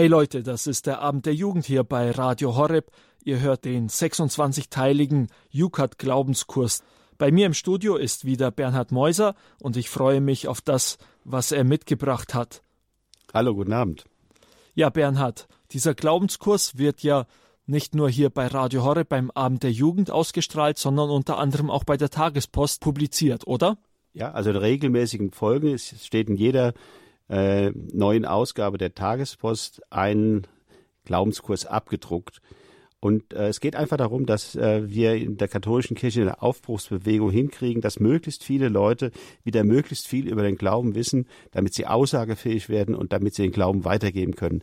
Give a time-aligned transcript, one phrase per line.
[0.00, 2.90] Hey Leute, das ist der Abend der Jugend hier bei Radio Horeb.
[3.22, 6.82] Ihr hört den 26-teiligen Jukat Glaubenskurs.
[7.18, 11.52] Bei mir im Studio ist wieder Bernhard Meuser und ich freue mich auf das, was
[11.52, 12.62] er mitgebracht hat.
[13.34, 14.06] Hallo, guten Abend.
[14.72, 17.26] Ja, Bernhard, dieser Glaubenskurs wird ja
[17.66, 21.84] nicht nur hier bei Radio Horeb beim Abend der Jugend ausgestrahlt, sondern unter anderem auch
[21.84, 23.76] bei der Tagespost publiziert, oder?
[24.14, 25.74] Ja, also in regelmäßigen Folgen.
[25.74, 26.72] Es steht in jeder
[27.30, 30.46] äh, neuen Ausgabe der Tagespost einen
[31.04, 32.40] Glaubenskurs abgedruckt.
[32.98, 37.30] Und äh, es geht einfach darum, dass äh, wir in der katholischen Kirche eine Aufbruchsbewegung
[37.30, 39.10] hinkriegen, dass möglichst viele Leute
[39.42, 43.52] wieder möglichst viel über den Glauben wissen, damit sie aussagefähig werden und damit sie den
[43.52, 44.62] Glauben weitergeben können.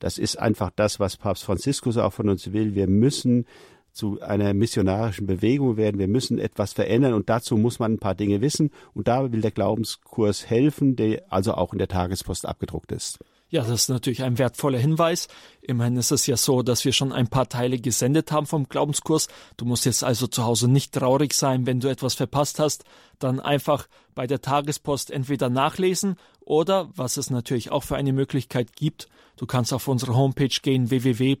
[0.00, 2.74] Das ist einfach das, was Papst Franziskus auch von uns will.
[2.74, 3.46] Wir müssen
[3.92, 5.98] zu einer missionarischen Bewegung werden.
[5.98, 8.70] Wir müssen etwas verändern und dazu muss man ein paar Dinge wissen.
[8.94, 13.18] Und da will der Glaubenskurs helfen, der also auch in der Tagespost abgedruckt ist.
[13.50, 15.26] Ja, das ist natürlich ein wertvoller Hinweis.
[15.62, 19.28] Immerhin ist es ja so, dass wir schon ein paar Teile gesendet haben vom Glaubenskurs.
[19.56, 22.84] Du musst jetzt also zu Hause nicht traurig sein, wenn du etwas verpasst hast.
[23.18, 28.76] Dann einfach bei der Tagespost entweder nachlesen oder, was es natürlich auch für eine Möglichkeit
[28.76, 31.36] gibt, du kannst auf unsere Homepage gehen www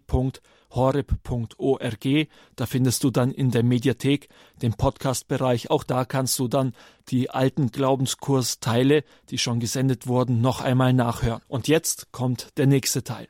[0.70, 2.28] horeb.org.
[2.56, 4.28] Da findest du dann in der Mediathek
[4.62, 5.70] den Podcast-Bereich.
[5.70, 6.74] Auch da kannst du dann
[7.08, 11.42] die alten Glaubenskursteile, die schon gesendet wurden, noch einmal nachhören.
[11.48, 13.28] Und jetzt kommt der nächste Teil.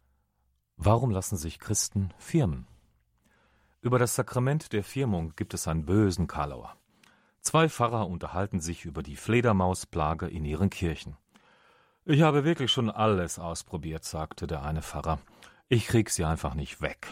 [0.77, 2.66] Warum lassen sich Christen firmen?
[3.81, 6.77] Über das Sakrament der Firmung gibt es einen bösen Kalauer.
[7.41, 11.16] Zwei Pfarrer unterhalten sich über die Fledermausplage in ihren Kirchen.
[12.05, 15.19] Ich habe wirklich schon alles ausprobiert, sagte der eine Pfarrer.
[15.69, 17.09] Ich krieg sie einfach nicht weg.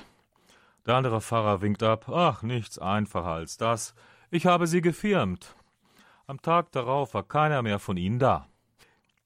[0.86, 2.08] Der andere Pfarrer winkt ab.
[2.08, 3.94] Ach, nichts einfacher als das.
[4.30, 5.56] Ich habe sie gefirmt.
[6.26, 8.48] Am Tag darauf war keiner mehr von ihnen da.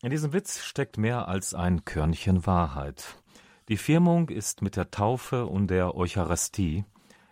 [0.03, 3.17] In diesem Witz steckt mehr als ein Körnchen Wahrheit.
[3.69, 6.85] Die Firmung ist mit der Taufe und der Eucharistie,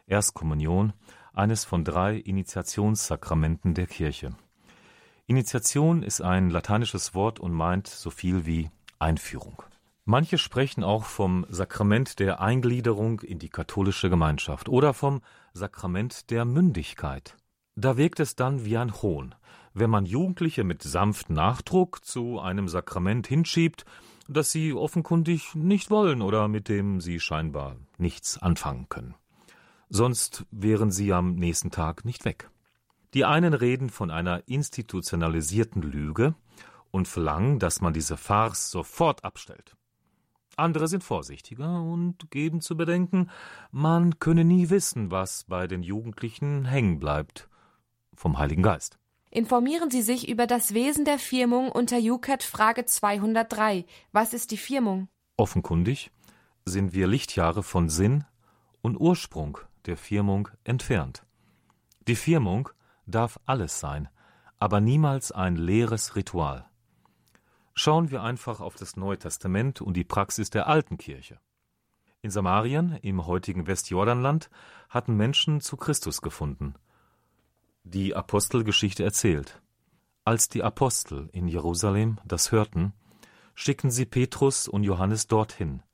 [0.06, 0.92] Erstkommunion,
[1.32, 4.34] eines von drei Initiationssakramenten der Kirche.
[5.26, 9.62] Initiation ist ein lateinisches Wort und meint so viel wie Einführung.
[10.10, 15.20] Manche sprechen auch vom Sakrament der Eingliederung in die katholische Gemeinschaft oder vom
[15.52, 17.36] Sakrament der Mündigkeit.
[17.76, 19.34] Da wirkt es dann wie ein Hohn,
[19.74, 23.84] wenn man Jugendliche mit sanftem Nachdruck zu einem Sakrament hinschiebt,
[24.28, 29.14] das sie offenkundig nicht wollen oder mit dem sie scheinbar nichts anfangen können.
[29.90, 32.48] Sonst wären sie am nächsten Tag nicht weg.
[33.12, 36.34] Die einen reden von einer institutionalisierten Lüge
[36.90, 39.77] und verlangen, dass man diese Farce sofort abstellt.
[40.58, 43.30] Andere sind vorsichtiger und geben zu bedenken,
[43.70, 47.48] man könne nie wissen, was bei den Jugendlichen hängen bleibt
[48.14, 48.98] vom Heiligen Geist.
[49.30, 53.84] Informieren Sie sich über das Wesen der Firmung unter UCAT Frage 203.
[54.10, 55.08] Was ist die Firmung?
[55.36, 56.10] Offenkundig
[56.64, 58.24] sind wir Lichtjahre von Sinn
[58.80, 61.24] und Ursprung der Firmung entfernt.
[62.08, 62.70] Die Firmung
[63.06, 64.08] darf alles sein,
[64.58, 66.68] aber niemals ein leeres Ritual.
[67.80, 71.38] Schauen wir einfach auf das Neue Testament und die Praxis der alten Kirche.
[72.22, 74.50] In Samarien, im heutigen Westjordanland,
[74.88, 76.74] hatten Menschen zu Christus gefunden.
[77.84, 79.62] Die Apostelgeschichte erzählt.
[80.24, 82.94] Als die Apostel in Jerusalem das hörten,
[83.54, 85.84] schickten sie Petrus und Johannes dorthin.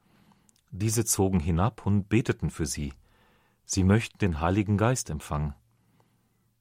[0.71, 2.95] Diese zogen hinab und beteten für sie.
[3.67, 5.53] Sie möchten den Heiligen Geist empfangen.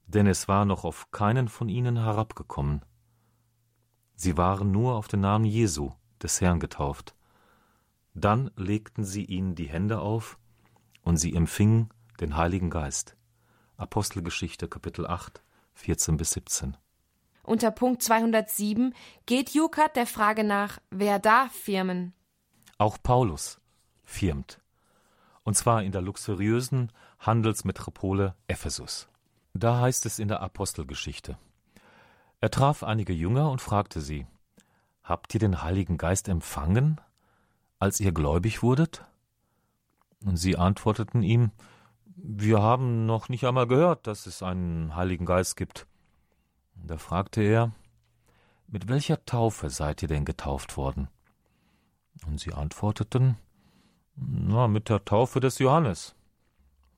[0.06, 2.84] Denn es war noch auf keinen von ihnen herabgekommen.
[4.16, 5.92] Sie waren nur auf den Namen Jesu,
[6.22, 7.16] des Herrn, getauft.
[8.14, 10.38] Dann legten sie ihnen die Hände auf
[11.02, 13.16] und sie empfingen den Heiligen Geist.
[13.78, 15.42] Apostelgeschichte Kapitel 8,
[15.74, 16.78] 14 bis 17.
[17.44, 18.94] Unter Punkt 207
[19.26, 22.14] geht Jukat der Frage nach, wer darf firmen?
[22.78, 23.60] Auch Paulus
[24.06, 24.60] firmt.
[25.44, 29.10] Und zwar in der luxuriösen Handelsmetropole Ephesus.
[29.54, 31.38] Da heißt es in der Apostelgeschichte.
[32.44, 34.28] Er traf einige Jünger und fragte sie,
[35.02, 37.00] Habt ihr den Heiligen Geist empfangen,
[37.80, 39.06] als ihr gläubig wurdet?
[40.26, 41.52] Und sie antworteten ihm,
[42.18, 45.88] Wir haben noch nicht einmal gehört, dass es einen Heiligen Geist gibt.
[46.76, 47.72] Da fragte er,
[48.68, 51.08] Mit welcher Taufe seid ihr denn getauft worden?
[52.28, 53.38] Und sie antworteten,
[54.18, 56.14] Na, mit der Taufe des Johannes.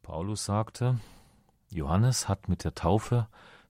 [0.01, 0.99] Paulus sagte,
[1.69, 3.27] Johannes hat mit der Taufe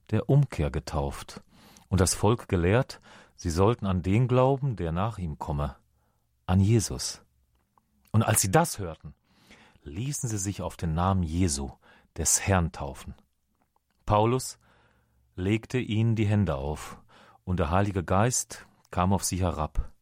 [0.08, 1.42] der Umkehr getauft
[1.88, 3.00] und das Volk gelehrt,
[3.36, 5.76] sie sollten an den glauben, der nach ihm komme,
[6.46, 7.22] an Jesus.
[8.12, 9.14] Und als sie das hörten,
[9.82, 11.70] ließen sie sich auf den Namen Jesu,
[12.16, 13.14] des Herrn, taufen.
[14.06, 14.58] Paulus
[15.34, 16.98] legte ihnen die Hände auf,
[17.44, 19.92] und der Heilige Geist kam auf sie herab.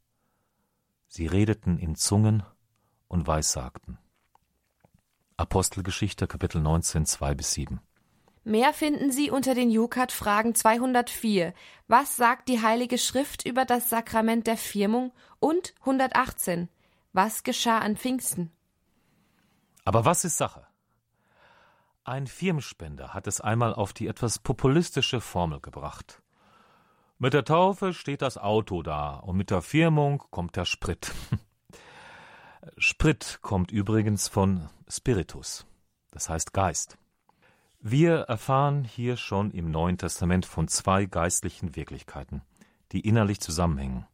[1.09, 2.43] Sie redeten in Zungen
[3.09, 3.99] und weissagten.
[5.37, 7.81] Apostelgeschichte Kapitel 19, 2 bis 7.
[8.45, 11.55] Mehr finden Sie unter den Jukat-Fragen 204.
[11.89, 15.13] Was sagt die Heilige Schrift über das Sakrament der Firmung?
[15.41, 16.69] Und 118.
[17.15, 18.53] Was geschah an Pfingsten?
[19.87, 20.67] Aber was ist Sache?
[22.05, 26.21] Ein Firmspender hat es einmal auf die etwas populistische Formel gebracht.
[27.19, 31.13] Mit der Taufe steht das Auto da und mit der Firmung kommt der Sprit.
[32.77, 35.65] Sprit kommt übrigens von Spiritus,
[36.11, 36.99] das heißt Geist.
[37.87, 42.41] Wir erfahren hier schon im Neuen Testament von zwei geistlichen Wirklichkeiten,
[42.93, 44.07] die innerlich zusammenhängen,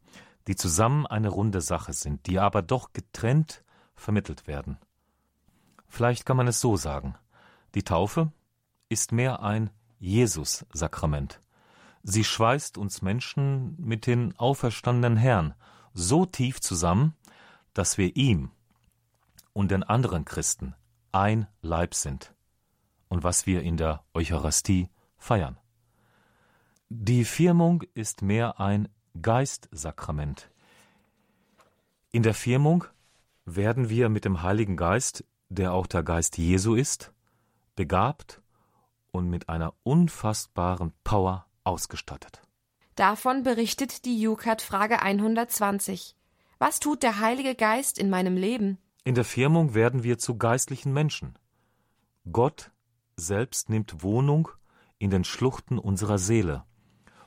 [0.47, 3.63] die zusammen eine runde Sache sind, die aber doch getrennt
[3.95, 4.77] vermittelt werden.
[5.87, 7.15] Vielleicht kann man es so sagen.
[7.73, 8.33] Die Taufe
[8.89, 9.69] ist mehr ein
[9.99, 11.39] Jesus-Sakrament.
[12.03, 15.53] Sie schweißt uns Menschen mit den auferstandenen Herrn
[15.93, 17.15] so tief zusammen,
[17.73, 18.51] dass wir ihm
[19.53, 20.75] und den anderen Christen
[21.13, 22.33] ein Leib sind
[23.11, 25.57] und was wir in der Eucharistie feiern.
[26.87, 28.87] Die Firmung ist mehr ein
[29.21, 30.49] Geistsakrament.
[32.13, 32.85] In der Firmung
[33.43, 37.11] werden wir mit dem Heiligen Geist, der auch der Geist Jesu ist,
[37.75, 38.41] begabt
[39.11, 42.41] und mit einer unfassbaren Power ausgestattet.
[42.95, 46.15] Davon berichtet die Jukat-Frage 120.
[46.59, 48.77] Was tut der Heilige Geist in meinem Leben?
[49.03, 51.37] In der Firmung werden wir zu geistlichen Menschen.
[52.31, 52.70] Gott
[53.15, 54.49] selbst nimmt Wohnung
[54.97, 56.63] in den Schluchten unserer Seele.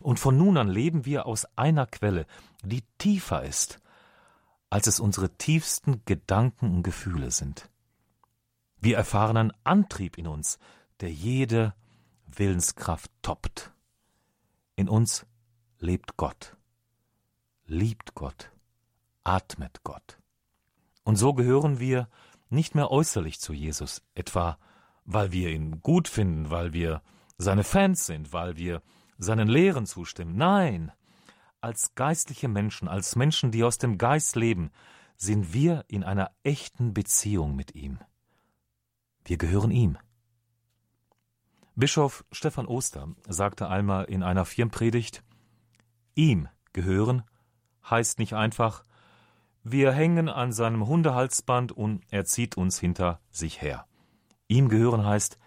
[0.01, 2.27] Und von nun an leben wir aus einer Quelle,
[2.63, 3.81] die tiefer ist,
[4.71, 7.71] als es unsere tiefsten Gedanken und Gefühle sind.
[8.79, 10.59] Wir erfahren einen Antrieb in uns,
[11.01, 11.75] der jede
[12.27, 13.73] Willenskraft toppt.
[14.77, 15.27] In uns
[15.79, 16.57] lebt Gott,
[17.67, 18.51] liebt Gott,
[19.23, 20.19] atmet Gott.
[21.03, 22.09] Und so gehören wir
[22.51, 24.59] nicht mehr äußerlich zu Jesus, etwa
[25.05, 27.03] weil wir ihn gut finden, weil wir
[27.39, 28.83] seine Fans sind, weil wir
[29.19, 30.37] seinen Lehren zustimmen.
[30.37, 30.93] Nein,
[31.61, 34.71] als geistliche Menschen, als Menschen, die aus dem Geist leben,
[35.17, 37.99] sind wir in einer echten Beziehung mit ihm.
[39.25, 39.97] Wir gehören ihm.
[41.77, 45.25] Bischof Stefan Oster sagte einmal in einer Firmpredigt,
[46.15, 47.25] ihm gehören
[47.89, 48.85] heißt nicht einfach,
[49.63, 53.87] wir hängen an seinem Hundehalsband und er zieht uns hinter sich her.
[54.49, 55.39] Ihm gehören heißt,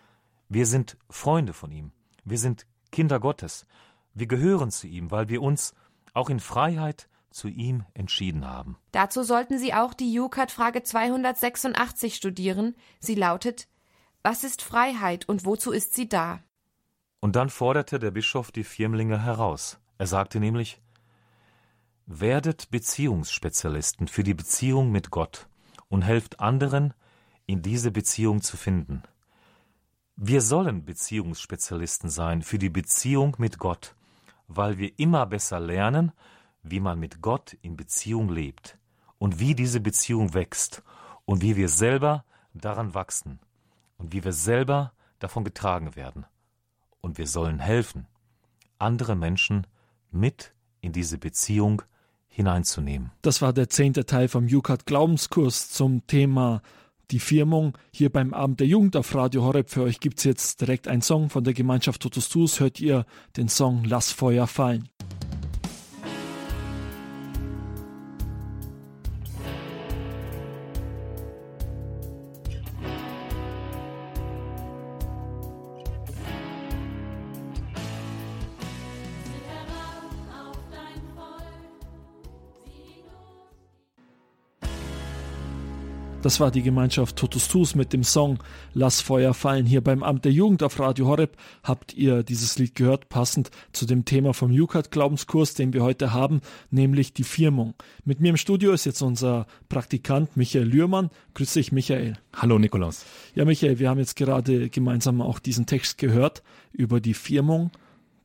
[0.50, 1.92] wir sind Freunde von ihm,
[2.24, 3.68] wir sind Kinder Gottes,
[4.14, 5.74] wir gehören zu ihm, weil wir uns
[6.14, 8.78] auch in Freiheit zu ihm entschieden haben.
[8.92, 12.76] Dazu sollten Sie auch die Jukat-Frage 286 studieren.
[13.00, 13.68] Sie lautet:
[14.24, 16.40] Was ist Freiheit und wozu ist sie da?
[17.20, 19.80] Und dann forderte der Bischof die Firmlinge heraus.
[20.00, 20.82] Er sagte nämlich:
[22.08, 25.48] Werdet Beziehungsspezialisten für die Beziehung mit Gott
[25.90, 26.94] und helft anderen,
[27.48, 29.02] in diese Beziehung zu finden.
[30.16, 33.96] Wir sollen Beziehungsspezialisten sein für die Beziehung mit Gott,
[34.48, 36.12] weil wir immer besser lernen,
[36.62, 38.78] wie man mit Gott in Beziehung lebt
[39.18, 40.84] und wie diese Beziehung wächst
[41.26, 43.40] und wie wir selber daran wachsen
[43.98, 46.26] und wie wir selber davon getragen werden.
[47.02, 48.08] Und wir sollen helfen,
[48.80, 49.68] andere Menschen
[50.12, 51.82] mit in diese Beziehung
[52.28, 53.12] hineinzunehmen.
[53.22, 56.62] Das war der zehnte Teil vom Jukat Glaubenskurs zum Thema
[57.12, 59.70] die Firmung hier beim Abend der Jugend auf Radio Horeb.
[59.70, 62.60] Für euch gibt es jetzt direkt einen Song von der Gemeinschaft Totus Tus.
[62.60, 64.90] Hört ihr den Song Lass Feuer fallen.
[86.28, 88.40] Das war die Gemeinschaft Totus Tus mit dem Song
[88.74, 89.66] Lass Feuer fallen.
[89.66, 93.86] Hier beim Amt der Jugend auf Radio Horeb habt ihr dieses Lied gehört, passend zu
[93.86, 97.76] dem Thema vom Jukat Glaubenskurs, den wir heute haben, nämlich die Firmung.
[98.04, 101.12] Mit mir im Studio ist jetzt unser Praktikant Michael Lührmann.
[101.34, 102.18] Grüß dich, Michael.
[102.36, 103.06] Hallo, Nikolaus.
[103.34, 106.44] Ja, Michael, wir haben jetzt gerade gemeinsam auch diesen Text gehört
[106.74, 107.72] über die Firmung,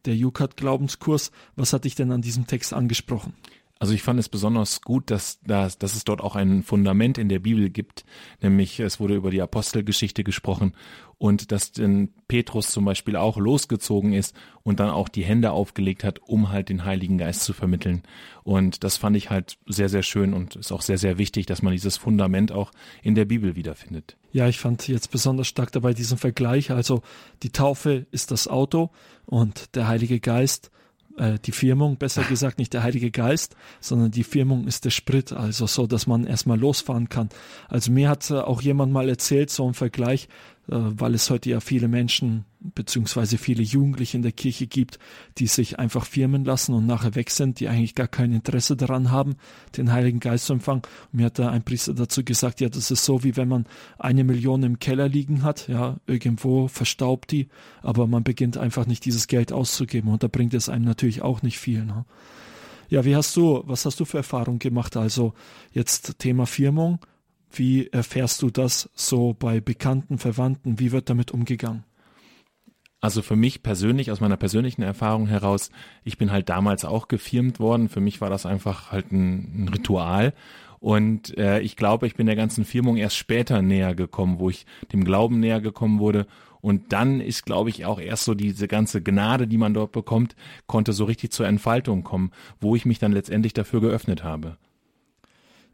[0.07, 1.31] der Jukat Glaubenskurs.
[1.55, 3.35] Was hat dich denn an diesem Text angesprochen?
[3.83, 7.29] Also ich fand es besonders gut, dass, dass, dass es dort auch ein Fundament in
[7.29, 8.05] der Bibel gibt,
[8.41, 10.77] nämlich es wurde über die Apostelgeschichte gesprochen
[11.19, 16.05] und dass denn Petrus zum Beispiel auch losgezogen ist und dann auch die Hände aufgelegt
[16.05, 18.05] hat, um halt den Heiligen Geist zu vermitteln.
[18.45, 21.63] Und das fand ich halt sehr, sehr schön und ist auch sehr, sehr wichtig, dass
[21.63, 22.71] man dieses Fundament auch
[23.03, 24.17] in der Bibel wiederfindet.
[24.31, 26.71] Ja, ich fand jetzt besonders stark dabei diesen Vergleich.
[26.71, 27.03] Also
[27.43, 28.91] die Taufe ist das Auto
[29.27, 30.71] und der Heilige Geist
[31.17, 35.33] äh, die Firmung, besser gesagt nicht der Heilige Geist, sondern die Firmung ist der Sprit,
[35.33, 37.29] also so, dass man erstmal losfahren kann.
[37.69, 40.29] Also mir hat äh, auch jemand mal erzählt, so ein Vergleich,
[40.75, 44.99] weil es heute ja viele Menschen beziehungsweise viele Jugendliche in der Kirche gibt,
[45.39, 49.11] die sich einfach firmen lassen und nachher weg sind, die eigentlich gar kein Interesse daran
[49.11, 49.35] haben,
[49.77, 50.83] den Heiligen Geist zu empfangen.
[51.13, 53.67] Und mir hat da ein Priester dazu gesagt, ja, das ist so, wie wenn man
[53.99, 57.49] eine Million im Keller liegen hat, ja, irgendwo verstaubt die,
[57.83, 61.43] aber man beginnt einfach nicht dieses Geld auszugeben und da bringt es einem natürlich auch
[61.43, 61.85] nicht viel.
[61.85, 62.05] Ne?
[62.89, 64.97] Ja, wie hast du, was hast du für Erfahrungen gemacht?
[64.97, 65.33] Also
[65.73, 66.99] jetzt Thema Firmung,
[67.59, 70.79] wie erfährst du das so bei Bekannten, Verwandten?
[70.79, 71.85] Wie wird damit umgegangen?
[73.01, 75.71] Also für mich persönlich, aus meiner persönlichen Erfahrung heraus,
[76.05, 77.89] ich bin halt damals auch gefirmt worden.
[77.89, 80.35] Für mich war das einfach halt ein, ein Ritual.
[80.79, 84.67] Und äh, ich glaube, ich bin der ganzen Firmung erst später näher gekommen, wo ich
[84.93, 86.27] dem Glauben näher gekommen wurde.
[86.61, 90.37] Und dann ist, glaube ich, auch erst so diese ganze Gnade, die man dort bekommt,
[90.69, 92.31] konnte so richtig zur Entfaltung kommen,
[92.61, 94.59] wo ich mich dann letztendlich dafür geöffnet habe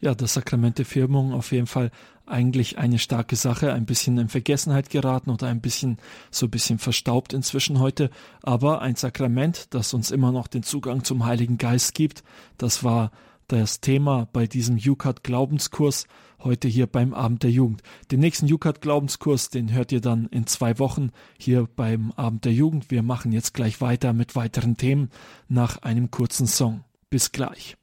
[0.01, 1.91] ja, das Sakrament der Firmung auf jeden Fall
[2.27, 5.99] eigentlich eine starke Sache, ein bisschen in Vergessenheit geraten oder ein bisschen
[6.31, 8.11] so ein bisschen verstaubt inzwischen heute,
[8.43, 12.23] aber ein Sakrament, das uns immer noch den Zugang zum Heiligen Geist gibt,
[12.59, 13.11] das war
[13.49, 16.07] das Thema bei diesem Jukat Glaubenskurs
[16.41, 17.83] heute hier beim Abend der Jugend.
[18.11, 22.53] Den nächsten Jukat Glaubenskurs, den hört ihr dann in zwei Wochen hier beim Abend der
[22.53, 22.91] Jugend.
[22.91, 25.11] Wir machen jetzt gleich weiter mit weiteren Themen
[25.49, 26.85] nach einem kurzen Song.
[27.11, 27.77] Bis gleich.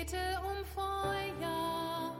[0.00, 2.16] Bete um Feuer,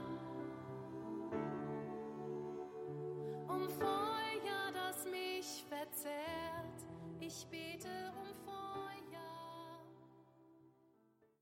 [3.47, 6.85] um Feuer, das mich verzehrt.
[7.19, 7.87] Ich bete
[8.19, 9.81] um Feuer.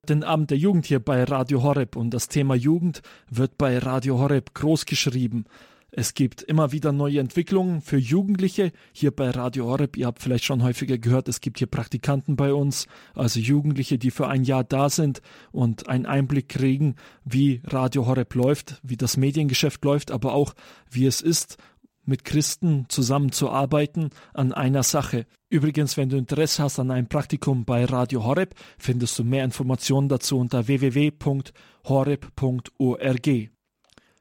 [0.08, 4.19] Den Abend der Jugend hier bei Radio Horeb und das Thema Jugend wird bei Radio
[4.19, 5.46] Horeb groß geschrieben.
[5.91, 9.98] Es gibt immer wieder neue Entwicklungen für Jugendliche hier bei Radio Horeb.
[9.98, 14.12] Ihr habt vielleicht schon häufiger gehört, es gibt hier Praktikanten bei uns, also Jugendliche, die
[14.12, 19.17] für ein Jahr da sind und einen Einblick kriegen, wie Radio Horeb läuft, wie das
[19.17, 20.53] Mediengeschäft läuft, aber auch
[20.91, 21.58] wie es ist,
[22.05, 25.25] mit Christen zusammenzuarbeiten an einer Sache.
[25.50, 30.10] Übrigens, wenn du Interesse hast an einem Praktikum bei Radio Horeb, findest du mehr Informationen
[30.10, 31.50] dazu unter www.horeb.org.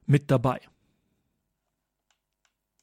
[0.06, 0.60] Mit dabei.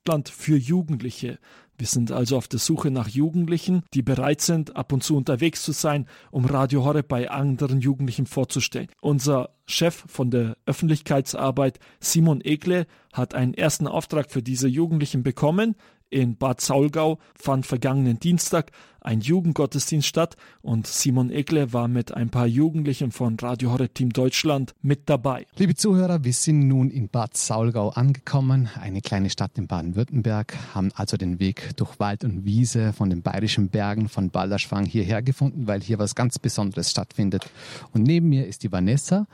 [0.08, 1.40] Land für Jugendliche.
[1.78, 5.62] Wir sind also auf der Suche nach Jugendlichen, die bereit sind, ab und zu unterwegs
[5.62, 8.88] zu sein, um Radio Horeb bei anderen Jugendlichen vorzustellen.
[9.02, 15.76] Unser Chef von der Öffentlichkeitsarbeit, Simon Egle, hat einen ersten Auftrag für diese Jugendlichen bekommen
[16.10, 18.72] in Bad Saulgau fand vergangenen Dienstag
[19.06, 24.12] ein Jugendgottesdienst statt und Simon Egle war mit ein paar Jugendlichen von Radio Horror Team
[24.12, 25.46] Deutschland mit dabei.
[25.58, 30.92] Liebe Zuhörer, wir sind nun in Bad Saulgau angekommen, eine kleine Stadt in Baden-Württemberg, haben
[30.96, 35.68] also den Weg durch Wald und Wiese von den bayerischen Bergen von Balderschwang hierher gefunden,
[35.68, 37.48] weil hier was ganz Besonderes stattfindet.
[37.94, 39.28] Und neben mir ist die Vanessa,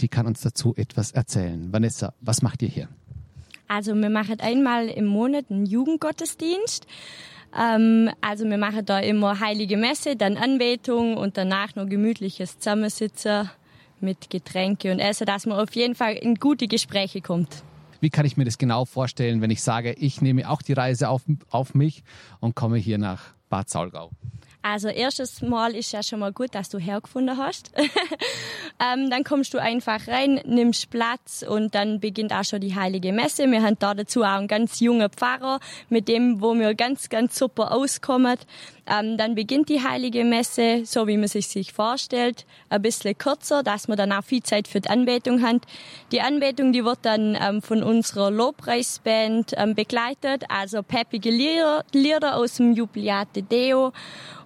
[0.00, 1.72] die kann uns dazu etwas erzählen.
[1.72, 2.88] Vanessa, was macht ihr hier?
[3.68, 6.86] Also wir machen einmal im Monat einen Jugendgottesdienst.
[7.58, 13.50] Ähm, also wir machen da immer heilige Messe, dann Anbetung und danach noch gemütliches Zusammensitzen
[14.00, 17.62] mit Getränke und Essen, dass man auf jeden Fall in gute Gespräche kommt.
[18.00, 21.08] Wie kann ich mir das genau vorstellen, wenn ich sage, ich nehme auch die Reise
[21.08, 22.04] auf, auf mich
[22.40, 24.10] und komme hier nach Bad Saulgau?
[24.68, 27.70] Also erstes Mal ist ja schon mal gut, dass du hergefunden hast.
[28.80, 33.12] ähm, dann kommst du einfach rein, nimmst Platz und dann beginnt auch schon die heilige
[33.12, 33.48] Messe.
[33.48, 37.38] Wir haben da dazu auch einen ganz jungen Pfarrer, mit dem, wo wir ganz, ganz
[37.38, 38.38] super auskommen.
[38.88, 43.62] Ähm, dann beginnt die heilige Messe, so wie man sich sich vorstellt, ein bisschen kürzer,
[43.62, 45.60] dass wir dann auch viel Zeit für die Anbetung haben.
[46.12, 52.36] Die Anbetung, die wird dann ähm, von unserer Lobpreisband ähm, begleitet, also peppige Lieder, Lieder
[52.36, 53.92] aus dem Jubiliate Deo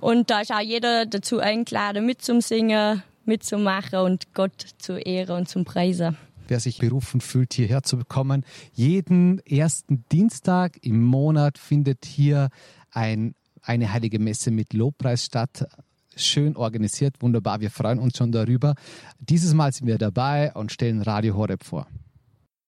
[0.00, 5.64] und da ist auch jeder dazu eingeladen, mitzusingen, mitzumachen und Gott zu ehren und zum
[5.64, 6.16] Preisen
[6.50, 8.44] wer sich berufen fühlt, hierher zu bekommen.
[8.72, 12.48] Jeden ersten Dienstag im Monat findet hier
[12.90, 13.34] ein,
[13.70, 15.64] eine heilige Messe mit Lobpreis statt.
[16.16, 17.60] Schön organisiert, wunderbar.
[17.60, 18.74] Wir freuen uns schon darüber.
[19.20, 21.86] Dieses Mal sind wir dabei und stellen Radio Horeb vor.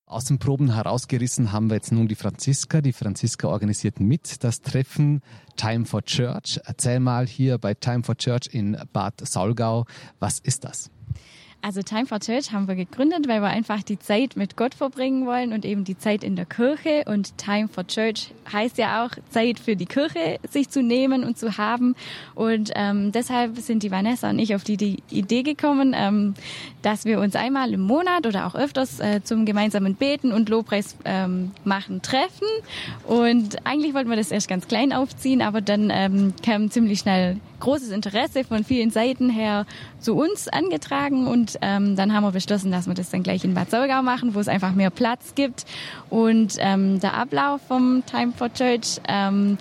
[0.07, 2.81] Aus den Proben herausgerissen haben wir jetzt nun die Franziska.
[2.81, 5.23] Die Franziska organisiert mit das Treffen
[5.57, 6.61] Time for Church.
[6.67, 9.87] Erzähl mal hier bei Time for Church in Bad Saulgau,
[10.21, 10.89] was ist das?
[11.65, 15.27] Also Time for Church haben wir gegründet, weil wir einfach die Zeit mit Gott verbringen
[15.27, 17.05] wollen und eben die Zeit in der Kirche.
[17.07, 21.39] Und Time for Church heißt ja auch Zeit für die Kirche sich zu nehmen und
[21.39, 21.95] zu haben.
[22.35, 26.35] Und ähm, deshalb sind die Vanessa und ich auf die, die Idee gekommen, ähm,
[26.83, 30.97] dass wir uns einmal im Monat oder auch öfters äh, zum gemeinsamen Beten und Lobpreis
[31.05, 32.49] ähm, machen treffen.
[33.07, 37.37] Und eigentlich wollten wir das erst ganz klein aufziehen, aber dann ähm, kam ziemlich schnell
[37.63, 39.67] großes Interesse von vielen Seiten her
[40.01, 43.55] zu uns angetragen und ähm, dann haben wir beschlossen, dass wir das dann gleich in
[43.55, 45.65] Bad Solgau machen, wo es einfach mehr Platz gibt.
[46.11, 49.59] Und ähm, der Ablauf vom Time for Church ähm,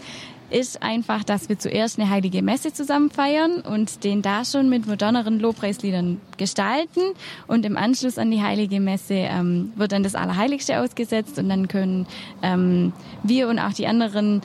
[0.52, 4.86] ist einfach, dass wir zuerst eine heilige Messe zusammen feiern und den da schon mit
[4.86, 7.02] moderneren Lobpreisliedern gestalten.
[7.48, 11.68] Und im Anschluss an die heilige Messe ähm, wird dann das Allerheiligste ausgesetzt und dann
[11.68, 12.06] können
[12.42, 12.94] ähm,
[13.24, 14.42] wir und auch die anderen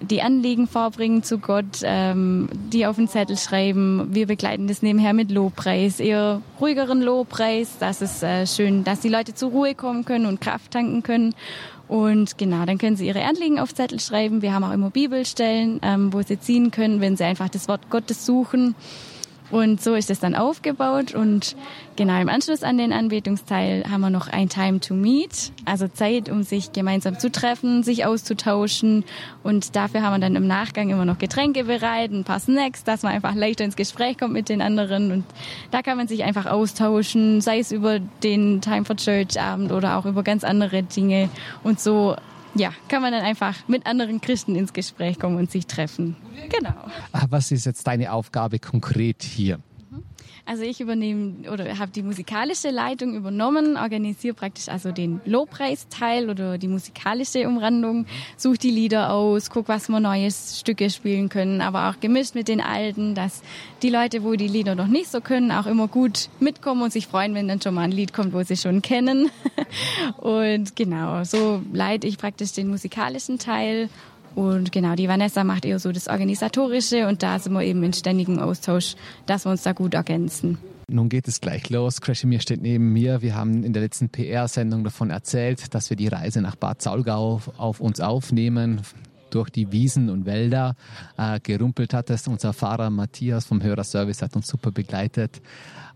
[0.00, 4.08] die Anliegen vorbringen zu Gott, ähm, die auf den Zettel schreiben.
[4.10, 7.76] Wir begleiten das nebenher mit Lobpreis, eher ruhigeren Lobpreis.
[7.78, 11.34] Das ist äh, schön, dass die Leute zur Ruhe kommen können und Kraft tanken können.
[11.88, 14.42] Und genau, dann können sie ihre Anliegen auf Zettel schreiben.
[14.42, 17.90] Wir haben auch immer Bibelstellen, ähm, wo sie ziehen können, wenn sie einfach das Wort
[17.90, 18.76] Gottes suchen.
[19.50, 21.14] Und so ist es dann aufgebaut.
[21.14, 21.56] Und
[21.96, 26.28] genau im Anschluss an den Anbetungsteil haben wir noch ein Time to Meet, also Zeit,
[26.28, 29.04] um sich gemeinsam zu treffen, sich auszutauschen.
[29.42, 33.02] Und dafür haben wir dann im Nachgang immer noch Getränke bereit, ein paar Snacks, dass
[33.02, 35.10] man einfach leichter ins Gespräch kommt mit den anderen.
[35.10, 35.24] Und
[35.70, 39.98] da kann man sich einfach austauschen, sei es über den Time for Church Abend oder
[39.98, 41.28] auch über ganz andere Dinge.
[41.62, 42.16] Und so
[42.54, 46.16] ja, kann man dann einfach mit anderen Christen ins Gespräch kommen und sich treffen.
[46.48, 46.74] Genau.
[47.12, 49.60] Ah, was ist jetzt deine Aufgabe konkret hier?
[50.46, 56.58] Also ich übernehme oder habe die musikalische Leitung übernommen, organisiere praktisch also den Lobpreisteil oder
[56.58, 58.06] die musikalische Umrandung,
[58.36, 62.48] suche die Lieder aus, gucke, was wir neues Stücke spielen können, aber auch gemischt mit
[62.48, 63.42] den alten, dass
[63.82, 67.06] die Leute, wo die Lieder noch nicht so können, auch immer gut mitkommen und sich
[67.06, 69.30] freuen, wenn dann schon mal ein Lied kommt, wo sie schon kennen.
[70.18, 73.88] Und genau, so leite ich praktisch den musikalischen Teil
[74.34, 77.92] und genau, die Vanessa macht eher so das Organisatorische und da sind wir eben in
[77.92, 78.94] ständigem Austausch,
[79.26, 80.58] dass wir uns da gut ergänzen.
[80.88, 82.00] Nun geht es gleich los.
[82.00, 83.22] Crashimir steht neben mir.
[83.22, 87.34] Wir haben in der letzten PR-Sendung davon erzählt, dass wir die Reise nach Bad Saulgau
[87.34, 88.80] auf, auf uns aufnehmen
[89.30, 90.76] durch die Wiesen und Wälder
[91.16, 92.28] äh, gerumpelt hat es.
[92.28, 95.40] Unser Fahrer Matthias vom Hörerservice hat uns super begleitet.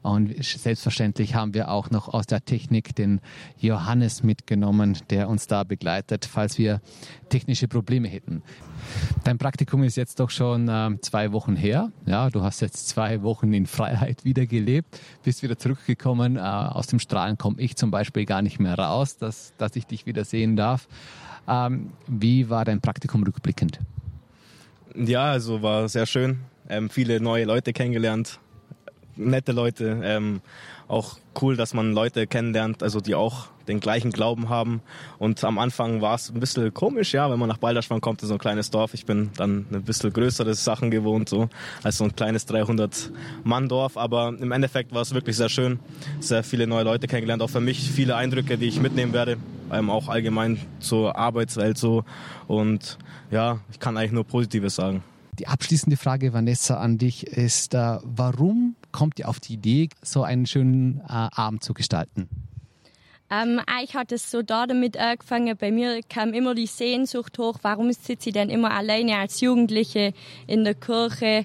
[0.05, 3.23] Und selbstverständlich haben wir auch noch aus der Technik den
[3.57, 6.83] Johannes mitgenommen, der uns da begleitet, falls wir
[7.31, 8.43] technische Probleme hätten.
[9.25, 11.91] Dein Praktikum ist jetzt doch schon ähm, zwei Wochen her.
[12.05, 16.37] Ja, du hast jetzt zwei Wochen in Freiheit wieder gelebt, bist wieder zurückgekommen.
[16.37, 19.87] Äh, aus dem Strahlen komme ich zum Beispiel gar nicht mehr raus, dass, dass ich
[19.87, 20.87] dich wieder sehen darf.
[21.49, 23.79] Ähm, wie war dein Praktikum rückblickend?
[24.95, 26.41] Ja, also war sehr schön.
[26.69, 28.39] Ähm, viele neue Leute kennengelernt,
[29.17, 30.01] nette Leute.
[30.03, 30.41] Ähm,
[30.89, 34.83] auch cool, dass man Leute kennenlernt, also die auch den gleichen Glauben haben.
[35.19, 38.29] Und am Anfang war es ein bisschen komisch, ja, wenn man nach Balderschwang kommt, in
[38.29, 38.93] so ein kleines Dorf.
[38.93, 41.49] Ich bin dann ein bisschen größere Sachen gewohnt, so
[41.83, 43.97] als so ein kleines 300-Mann-Dorf.
[43.97, 45.79] Aber im Endeffekt war es wirklich sehr schön.
[46.21, 47.43] Sehr viele neue Leute kennengelernt.
[47.43, 49.39] Auch für mich viele Eindrücke, die ich mitnehmen werde.
[49.73, 52.05] Ähm, auch allgemein zur Arbeitswelt so.
[52.47, 52.99] Und
[53.31, 55.03] ja, ich kann eigentlich nur Positives sagen.
[55.39, 60.23] Die abschließende Frage, Vanessa, an dich ist, äh, warum kommt ihr auf die Idee, so
[60.23, 62.29] einen schönen äh, Abend zu gestalten?
[63.29, 65.57] Ähm, ich hatte es so da damit angefangen.
[65.59, 70.15] Bei mir kam immer die Sehnsucht hoch, warum sitze ich denn immer alleine als Jugendliche
[70.47, 71.45] in der Kirche?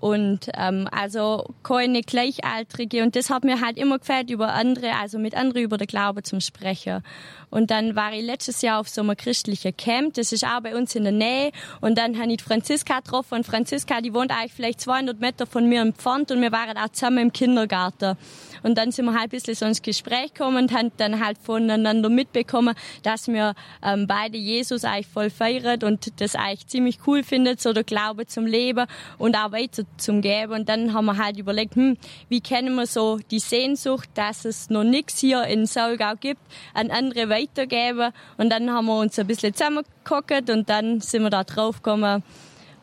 [0.00, 5.18] Und ähm, also keine Gleichaltrige und das hat mir halt immer gefällt über andere, also
[5.18, 7.02] mit anderen über den Glaube zum Sprechen.
[7.50, 10.76] Und dann war ich letztes Jahr auf so einem christlichen Camp, das ist auch bei
[10.76, 11.52] uns in der Nähe.
[11.80, 13.36] Und dann habe ich Franziska getroffen.
[13.36, 16.88] Und Franziska, die wohnt eigentlich vielleicht 200 Meter von mir entfernt und wir waren auch
[16.90, 18.16] zusammen im Kindergarten.
[18.62, 21.38] Und dann sind wir halt ein bisschen so ins Gespräch gekommen und haben dann halt
[21.38, 27.22] voneinander mitbekommen, dass wir ähm, beide Jesus eigentlich voll feiern und das eigentlich ziemlich cool
[27.22, 28.86] findet, so der Glaube zum Leben
[29.18, 30.52] und auch weiter zum Geben.
[30.52, 31.96] Und dann haben wir halt überlegt, hm,
[32.28, 36.40] wie kennen wir so die Sehnsucht, dass es noch nichts hier in Saulgau gibt,
[36.74, 38.12] an andere weitergeben.
[38.36, 42.22] Und dann haben wir uns ein bisschen zusammengeguckt und dann sind wir da drauf gekommen,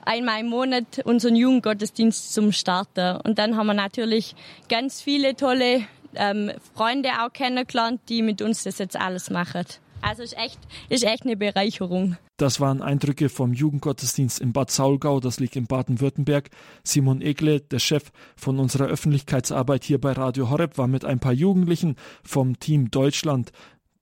[0.06, 3.18] einmal im Monat unseren Jugendgottesdienst zum Starten.
[3.18, 4.36] Und dann haben wir natürlich
[4.70, 5.82] ganz viele tolle
[6.16, 9.66] ähm, Freunde auch kennengelernt, die mit uns das jetzt alles machen.
[10.02, 12.18] Also ist echt, ist echt eine Bereicherung.
[12.38, 16.50] Das waren Eindrücke vom Jugendgottesdienst in Bad Saulgau, das liegt in Baden-Württemberg.
[16.84, 21.32] Simon Egle, der Chef von unserer Öffentlichkeitsarbeit hier bei Radio Horeb, war mit ein paar
[21.32, 23.52] Jugendlichen vom Team Deutschland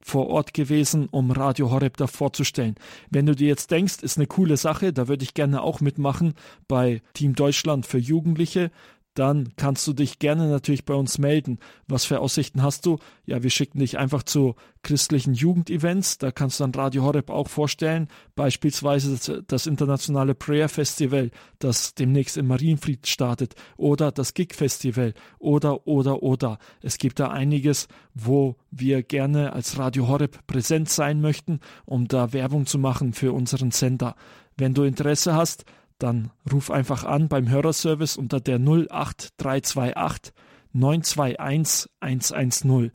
[0.05, 2.75] vor Ort gewesen, um Radio Horeb da vorzustellen.
[3.09, 6.33] Wenn du dir jetzt denkst, ist eine coole Sache, da würde ich gerne auch mitmachen
[6.67, 8.71] bei Team Deutschland für Jugendliche,
[9.13, 11.59] dann kannst du dich gerne natürlich bei uns melden.
[11.87, 12.97] Was für Aussichten hast du?
[13.25, 16.17] Ja, wir schicken dich einfach zu christlichen Jugendevents.
[16.17, 18.07] Da kannst du dann Radio Horeb auch vorstellen.
[18.35, 23.55] Beispielsweise das, das internationale Prayer Festival, das demnächst im Marienfried startet.
[23.75, 25.13] Oder das Gig Festival.
[25.39, 26.57] Oder, oder, oder.
[26.81, 32.31] Es gibt da einiges, wo wir gerne als Radio Horeb präsent sein möchten, um da
[32.31, 34.15] Werbung zu machen für unseren Sender.
[34.55, 35.65] Wenn du Interesse hast,
[36.01, 40.33] dann ruf einfach an beim Hörerservice unter der 08328
[40.73, 42.91] 921 110.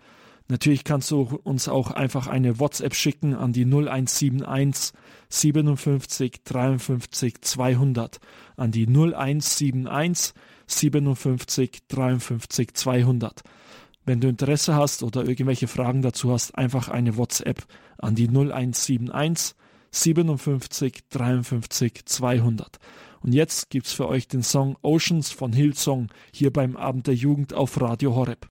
[0.48, 4.92] Natürlich kannst du uns auch einfach eine WhatsApp schicken an die 0171
[5.28, 8.20] 57 53 200.
[8.56, 10.34] An die 0171
[10.66, 13.42] 57 53 200.
[14.04, 17.66] Wenn du Interesse hast oder irgendwelche Fragen dazu hast, einfach eine WhatsApp
[17.98, 19.56] an die 0171
[19.90, 22.78] 57 53 200.
[23.20, 27.54] Und jetzt gibt's für euch den Song Oceans von Hillsong hier beim Abend der Jugend
[27.54, 28.48] auf Radio Horeb.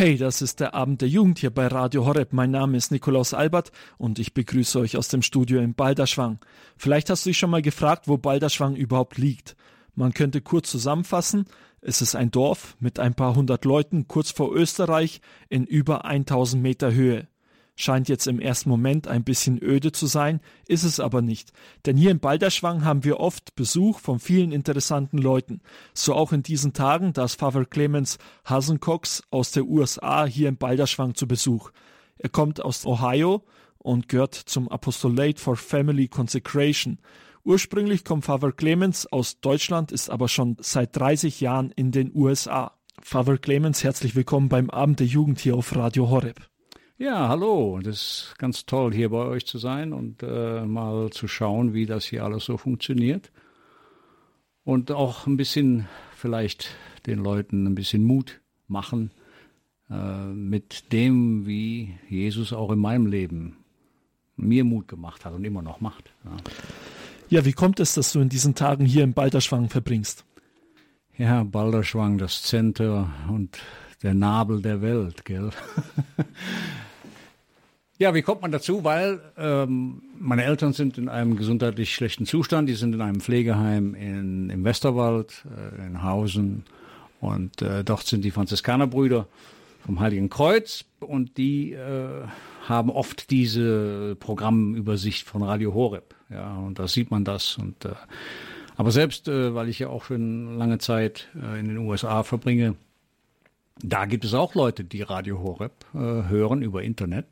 [0.00, 2.32] Hey, das ist der Abend der Jugend hier bei Radio Horeb.
[2.32, 6.38] Mein Name ist Nikolaus Albert und ich begrüße euch aus dem Studio in Balderschwang.
[6.78, 9.56] Vielleicht hast du dich schon mal gefragt, wo Balderschwang überhaupt liegt.
[9.94, 11.44] Man könnte kurz zusammenfassen,
[11.82, 16.62] es ist ein Dorf mit ein paar hundert Leuten kurz vor Österreich in über 1000
[16.62, 17.28] Meter Höhe.
[17.80, 21.50] Scheint jetzt im ersten Moment ein bisschen öde zu sein, ist es aber nicht.
[21.86, 25.62] Denn hier in Balderschwang haben wir oft Besuch von vielen interessanten Leuten.
[25.94, 30.58] So auch in diesen Tagen, da ist Father Clemens Hasencox aus der USA hier in
[30.58, 31.70] Balderschwang zu Besuch.
[32.18, 33.44] Er kommt aus Ohio
[33.78, 36.98] und gehört zum Apostolate for Family Consecration.
[37.44, 42.76] Ursprünglich kommt Father Clemens aus Deutschland, ist aber schon seit 30 Jahren in den USA.
[43.00, 46.49] Father Clemens, herzlich willkommen beim Abend der Jugend hier auf Radio Horeb.
[47.00, 47.80] Ja, hallo.
[47.82, 51.86] Das ist ganz toll, hier bei euch zu sein und äh, mal zu schauen, wie
[51.86, 53.32] das hier alles so funktioniert.
[54.64, 56.68] Und auch ein bisschen vielleicht
[57.06, 59.12] den Leuten ein bisschen Mut machen
[59.88, 63.56] äh, mit dem, wie Jesus auch in meinem Leben
[64.36, 66.12] mir Mut gemacht hat und immer noch macht.
[66.26, 66.36] Ja.
[67.30, 70.26] Ja, wie kommt es, dass du in diesen Tagen hier in Balderschwang verbringst?
[71.16, 73.58] Ja, Balderschwang, das Zentrum und
[74.02, 75.50] der Nabel der Welt, gell?
[78.00, 78.82] ja, wie kommt man dazu?
[78.82, 82.66] Weil ähm, meine Eltern sind in einem gesundheitlich schlechten Zustand.
[82.66, 86.64] Die sind in einem Pflegeheim in, im Westerwald, äh, in Hausen.
[87.20, 89.28] Und äh, dort sind die Franziskanerbrüder
[89.84, 90.86] vom Heiligen Kreuz.
[91.00, 92.22] Und die äh,
[92.66, 96.14] haben oft diese Programmübersicht von Radio Horeb.
[96.30, 97.58] Ja, und da sieht man das.
[97.58, 97.90] Und äh,
[98.76, 102.76] aber selbst, äh, weil ich ja auch schon lange Zeit äh, in den USA verbringe,
[103.82, 107.26] da gibt es auch Leute, die Radio Horeb äh, hören über Internet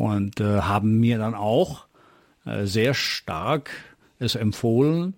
[0.00, 1.84] und äh, haben mir dann auch
[2.46, 3.70] äh, sehr stark
[4.18, 5.12] es empfohlen,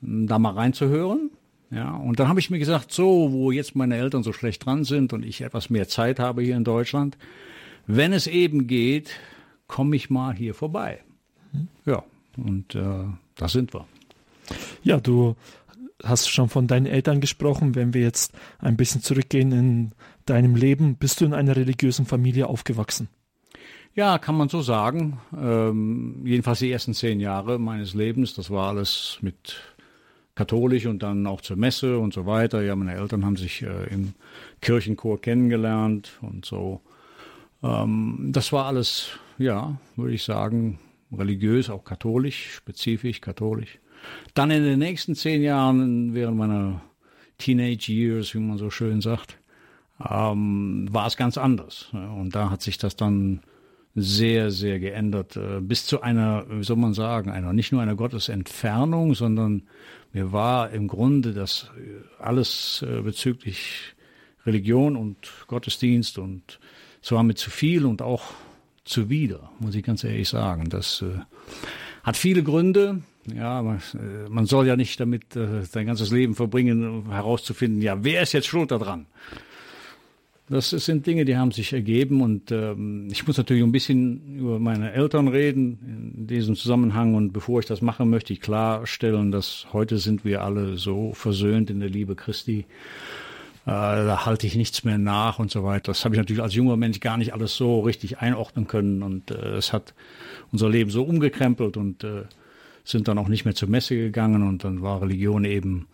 [0.00, 1.30] da mal reinzuhören.
[1.70, 4.82] Ja, und dann habe ich mir gesagt, so, wo jetzt meine Eltern so schlecht dran
[4.82, 7.16] sind und ich etwas mehr Zeit habe hier in Deutschland,
[7.86, 9.10] wenn es eben geht,
[9.68, 11.04] komme ich mal hier vorbei.
[11.84, 12.02] Ja,
[12.36, 13.04] und äh,
[13.36, 13.86] da sind wir.
[14.82, 15.36] Ja, du
[16.02, 17.76] hast schon von deinen Eltern gesprochen.
[17.76, 19.92] Wenn wir jetzt ein bisschen zurückgehen in
[20.24, 23.08] deinem Leben, bist du in einer religiösen Familie aufgewachsen?
[23.96, 25.18] Ja, kann man so sagen.
[25.34, 29.56] Ähm, jedenfalls die ersten zehn Jahre meines Lebens, das war alles mit
[30.34, 32.62] katholisch und dann auch zur Messe und so weiter.
[32.62, 34.12] Ja, meine Eltern haben sich äh, im
[34.60, 36.82] Kirchenchor kennengelernt und so.
[37.62, 40.78] Ähm, das war alles, ja, würde ich sagen,
[41.10, 43.78] religiös, auch katholisch, spezifisch katholisch.
[44.34, 46.82] Dann in den nächsten zehn Jahren, während meiner
[47.38, 49.38] Teenage Years, wie man so schön sagt,
[50.06, 51.88] ähm, war es ganz anders.
[51.92, 53.40] Und da hat sich das dann
[53.98, 57.96] sehr, sehr geändert, äh, bis zu einer, wie soll man sagen, einer nicht nur einer
[57.96, 59.62] Gottesentfernung, sondern
[60.12, 63.94] mir war im Grunde das äh, alles äh, bezüglich
[64.44, 66.60] Religion und Gottesdienst und
[67.00, 68.34] zwar mit zu viel und auch
[68.84, 70.68] zuwider, muss ich ganz ehrlich sagen.
[70.68, 71.04] Das
[72.04, 73.02] hat viele Gründe.
[73.34, 73.60] Ja,
[74.28, 78.46] man, soll ja nicht damit sein ganzes Leben verbringen, um herauszufinden, ja, wer ist jetzt
[78.46, 79.06] schuld daran?
[80.48, 84.60] Das sind Dinge, die haben sich ergeben und ähm, ich muss natürlich ein bisschen über
[84.60, 89.66] meine Eltern reden in diesem Zusammenhang und bevor ich das mache, möchte ich klarstellen, dass
[89.72, 92.60] heute sind wir alle so versöhnt in der Liebe Christi.
[92.60, 92.64] Äh,
[93.66, 95.90] da halte ich nichts mehr nach und so weiter.
[95.90, 99.32] Das habe ich natürlich als junger Mensch gar nicht alles so richtig einordnen können und
[99.32, 99.94] äh, es hat
[100.52, 102.22] unser Leben so umgekrempelt und äh,
[102.84, 105.88] sind dann auch nicht mehr zur Messe gegangen und dann war Religion eben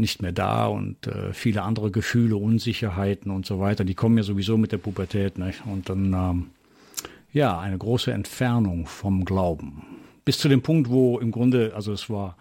[0.00, 4.22] nicht mehr da und äh, viele andere Gefühle, Unsicherheiten und so weiter, die kommen ja
[4.22, 5.38] sowieso mit der Pubertät.
[5.38, 5.62] Nicht?
[5.66, 6.46] Und dann, ähm,
[7.32, 9.82] ja, eine große Entfernung vom Glauben.
[10.24, 12.36] Bis zu dem Punkt, wo im Grunde, also es war,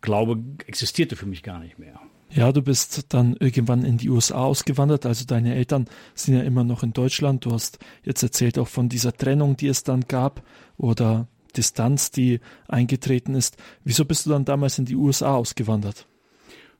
[0.00, 1.98] Glaube existierte für mich gar nicht mehr.
[2.30, 6.62] Ja, du bist dann irgendwann in die USA ausgewandert, also deine Eltern sind ja immer
[6.62, 7.44] noch in Deutschland.
[7.44, 10.42] Du hast jetzt erzählt auch von dieser Trennung, die es dann gab
[10.76, 13.56] oder Distanz, die eingetreten ist.
[13.82, 16.06] Wieso bist du dann damals in die USA ausgewandert?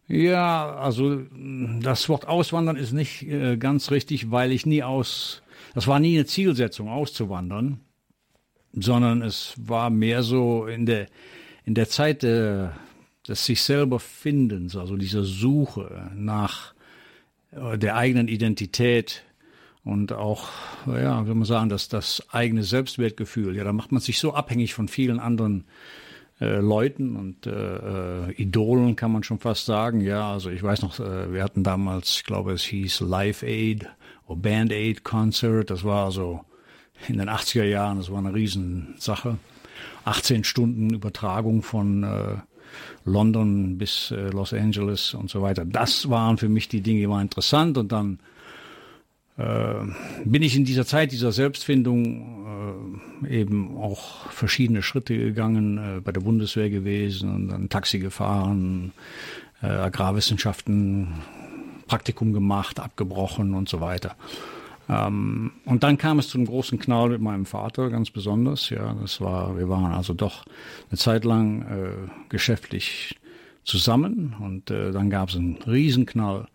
[0.08, 1.20] Ja, also
[1.82, 5.42] das Wort Auswandern ist nicht äh, ganz richtig, weil ich nie aus,
[5.74, 7.80] das war nie eine Zielsetzung, auszuwandern,
[8.72, 11.08] sondern es war mehr so in der,
[11.66, 12.68] in der Zeit äh,
[13.28, 16.72] des sich selber Findens, also dieser Suche nach
[17.50, 19.24] äh, der eigenen Identität
[19.84, 20.48] und auch,
[20.86, 24.72] ja, wie man sagen, dass das eigene Selbstwertgefühl, ja, da macht man sich so abhängig
[24.72, 26.07] von vielen anderen äh,
[26.40, 27.50] Leuten und äh,
[28.28, 30.00] äh, Idolen kann man schon fast sagen.
[30.00, 33.86] Ja, also ich weiß noch, äh, wir hatten damals, ich glaube, es hieß Live Aid
[34.26, 35.70] oder Band Aid Concert.
[35.70, 36.44] Das war also
[37.08, 39.38] in den 80er Jahren, das war eine Riesensache.
[40.04, 42.36] 18 Stunden Übertragung von äh,
[43.04, 45.64] London bis äh, Los Angeles und so weiter.
[45.64, 48.37] Das waren für mich die Dinge, die waren interessant und dann äh,
[49.38, 52.48] bin ich in dieser Zeit dieser Selbstfindung
[53.24, 58.92] äh, eben auch verschiedene Schritte gegangen, äh, bei der Bundeswehr gewesen und dann Taxi gefahren,
[59.62, 61.14] äh, Agrarwissenschaften,
[61.86, 64.16] Praktikum gemacht, abgebrochen und so weiter.
[64.88, 68.70] Ähm, und dann kam es zu einem großen Knall mit meinem Vater, ganz besonders.
[68.70, 70.44] Ja, das war, wir waren also doch
[70.90, 73.18] eine Zeit lang äh, geschäftlich
[73.64, 76.46] zusammen und äh, dann gab es einen Riesenknall.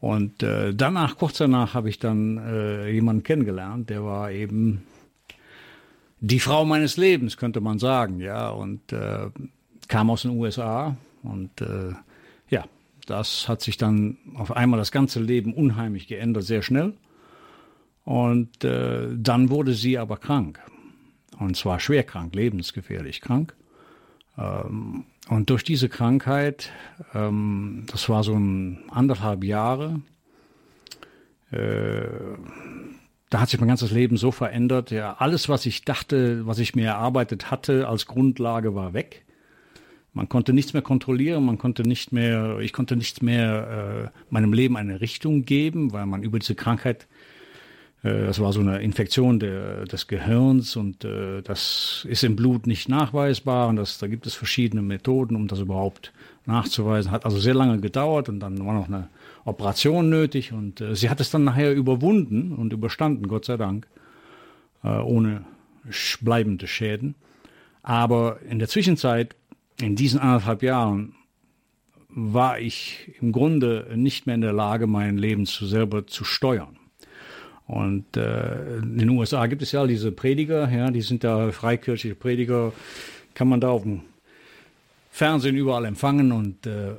[0.00, 4.82] Und äh, danach, kurz danach, habe ich dann äh, jemanden kennengelernt, der war eben
[6.20, 9.30] die Frau meines Lebens, könnte man sagen, ja, und äh,
[9.88, 11.92] kam aus den USA und äh,
[12.48, 12.64] ja,
[13.06, 16.94] das hat sich dann auf einmal das ganze Leben unheimlich geändert, sehr schnell.
[18.04, 20.60] Und äh, dann wurde sie aber krank.
[21.38, 23.54] Und zwar schwer krank, lebensgefährlich krank.
[24.38, 26.70] Ähm, und durch diese Krankheit,
[27.14, 30.00] ähm, das war so ein anderthalb Jahre,
[31.50, 32.06] äh,
[33.30, 34.90] da hat sich mein ganzes Leben so verändert.
[34.90, 39.24] Ja, alles, was ich dachte, was ich mir erarbeitet hatte als Grundlage, war weg.
[40.14, 44.52] Man konnte nichts mehr kontrollieren, man konnte nicht mehr, ich konnte nicht mehr äh, meinem
[44.52, 47.06] Leben eine Richtung geben, weil man über diese Krankheit
[48.02, 52.88] das war so eine Infektion der, des Gehirns und äh, das ist im Blut nicht
[52.88, 56.12] nachweisbar und das, da gibt es verschiedene Methoden, um das überhaupt
[56.46, 57.10] nachzuweisen.
[57.10, 59.08] Hat also sehr lange gedauert und dann war noch eine
[59.44, 63.88] Operation nötig und äh, sie hat es dann nachher überwunden und überstanden, Gott sei Dank,
[64.84, 65.44] äh, ohne
[66.20, 67.16] bleibende Schäden.
[67.82, 69.34] Aber in der Zwischenzeit,
[69.80, 71.14] in diesen anderthalb Jahren,
[72.08, 76.77] war ich im Grunde nicht mehr in der Lage, mein Leben zu selber zu steuern.
[77.68, 82.16] Und äh, in den USA gibt es ja diese Prediger, ja, die sind da freikirchliche
[82.16, 82.72] Prediger,
[83.34, 84.00] kann man da auf dem
[85.10, 86.32] Fernsehen überall empfangen.
[86.32, 86.94] Und äh,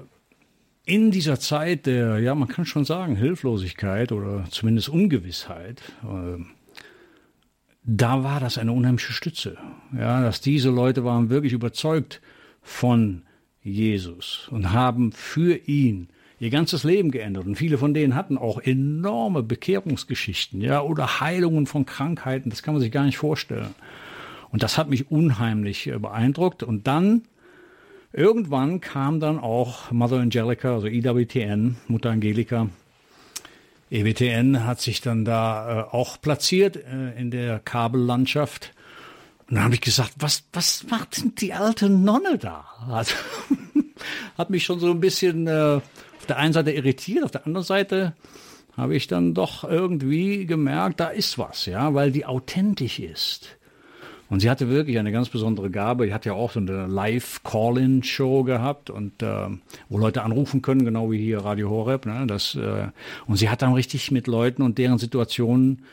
[0.86, 6.42] in dieser Zeit der, ja, man kann schon sagen, Hilflosigkeit oder zumindest Ungewissheit, äh,
[7.84, 9.58] da war das eine unheimliche Stütze.
[9.98, 12.22] Ja, dass diese Leute waren wirklich überzeugt
[12.62, 13.24] von
[13.64, 17.46] Jesus und haben für ihn ihr ganzes Leben geändert.
[17.46, 22.50] Und viele von denen hatten auch enorme Bekehrungsgeschichten, ja, oder Heilungen von Krankheiten.
[22.50, 23.76] Das kann man sich gar nicht vorstellen.
[24.52, 26.64] Und das hat mich unheimlich äh, beeindruckt.
[26.64, 27.24] Und dann,
[28.14, 32.70] irgendwann kam dann auch Mother Angelica, also IWTN, Mutter Angelika.
[33.92, 38.74] EWTN hat sich dann da äh, auch platziert äh, in der Kabellandschaft.
[39.48, 42.66] Und dann habe ich gesagt, was, was macht denn die alte Nonne da?
[42.88, 43.16] Also,
[44.38, 45.80] hat mich schon so ein bisschen äh,
[46.30, 48.14] der einen Seite irritiert, auf der anderen Seite
[48.78, 53.58] habe ich dann doch irgendwie gemerkt, da ist was, ja, weil die authentisch ist.
[54.30, 56.06] Und sie hatte wirklich eine ganz besondere Gabe.
[56.06, 59.48] Die hat ja auch so eine Live-Call-In-Show gehabt und äh,
[59.90, 62.06] wo Leute anrufen können, genau wie hier Radio Horeb.
[62.06, 62.90] Ne, das, äh,
[63.26, 65.84] und sie hat dann richtig mit Leuten und deren Situationen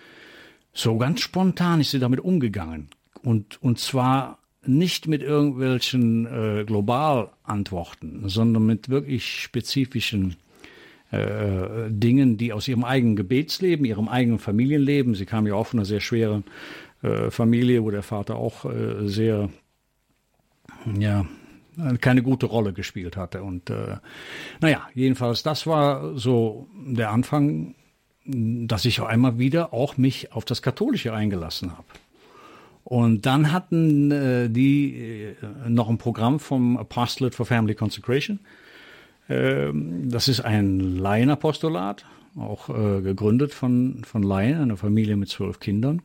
[0.75, 2.91] so ganz spontan ist sie damit umgegangen.
[3.23, 10.37] Und, und zwar nicht mit irgendwelchen äh, Globalantworten, sondern mit wirklich spezifischen
[11.11, 15.81] äh, Dingen, die aus ihrem eigenen Gebetsleben, ihrem eigenen Familienleben, sie kam ja auch von
[15.81, 16.45] einer sehr schweren
[17.03, 19.49] äh, Familie, wo der Vater auch äh, sehr,
[20.99, 21.27] ja,
[22.01, 23.43] keine gute Rolle gespielt hatte.
[23.43, 23.71] Und
[24.63, 27.75] naja, jedenfalls, das war so der Anfang,
[28.25, 31.85] dass ich auf einmal wieder auch mich auf das Katholische eingelassen habe.
[32.87, 35.35] Und dann hatten äh, die äh,
[35.69, 38.39] noch ein Programm vom Apostolate for Family Consecration.
[39.29, 42.05] Ähm, das ist ein Laienapostolat,
[42.39, 46.01] auch äh, gegründet von, von Laien, einer Familie mit zwölf Kindern.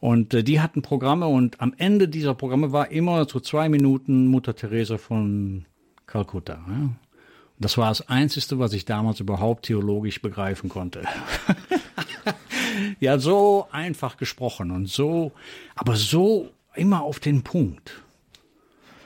[0.00, 4.26] Und äh, die hatten Programme und am Ende dieser Programme war immer so zwei Minuten
[4.26, 5.66] Mutter Teresa von
[6.06, 6.54] Kalkutta.
[6.66, 6.88] Ja.
[7.62, 11.02] Das war das Einzige, was ich damals überhaupt theologisch begreifen konnte.
[13.00, 15.32] ja, so einfach gesprochen und so,
[15.74, 18.02] aber so immer auf den Punkt.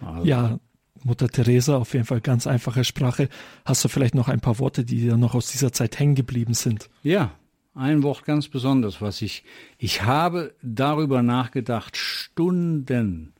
[0.04, 0.58] Also, Ja,
[1.04, 3.28] Mutter Teresa, auf jeden Fall ganz einfache Sprache.
[3.64, 6.54] Hast du vielleicht noch ein paar Worte, die dir noch aus dieser Zeit hängen geblieben
[6.54, 6.90] sind?
[7.02, 7.32] Ja,
[7.74, 9.44] ein Wort ganz besonders, was ich,
[9.78, 13.34] ich habe darüber nachgedacht, Stunden,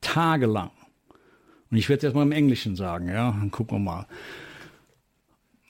[0.00, 0.70] tagelang.
[1.70, 4.06] Und ich werde es jetzt mal im Englischen sagen, ja, dann gucken wir mal.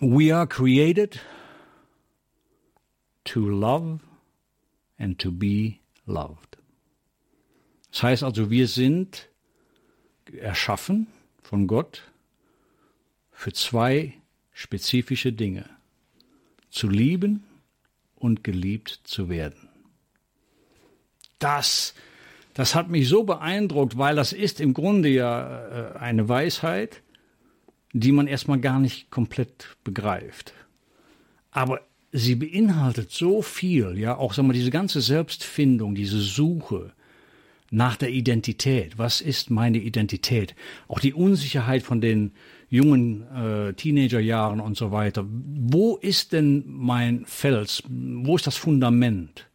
[0.00, 1.20] We are created
[3.24, 4.00] to love
[4.98, 6.58] and to be loved.
[7.90, 9.28] Das heißt also, wir sind
[10.32, 11.06] erschaffen
[11.42, 12.02] von Gott
[13.32, 14.14] für zwei
[14.52, 15.68] spezifische Dinge.
[16.70, 17.44] Zu lieben
[18.16, 19.68] und geliebt zu werden.
[21.38, 21.94] Das,
[22.56, 27.02] das hat mich so beeindruckt, weil das ist im Grunde ja äh, eine Weisheit,
[27.92, 30.54] die man erstmal gar nicht komplett begreift.
[31.50, 31.80] Aber
[32.12, 36.92] sie beinhaltet so viel, ja, auch sagen wir, diese ganze Selbstfindung, diese Suche
[37.70, 38.96] nach der Identität.
[38.96, 40.54] Was ist meine Identität?
[40.88, 42.32] Auch die Unsicherheit von den
[42.70, 45.26] jungen äh, Teenagerjahren und so weiter.
[45.28, 47.82] Wo ist denn mein Fels?
[47.86, 49.46] Wo ist das Fundament?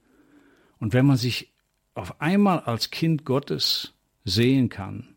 [0.79, 1.50] Und wenn man sich
[1.93, 5.15] auf einmal als Kind Gottes sehen kann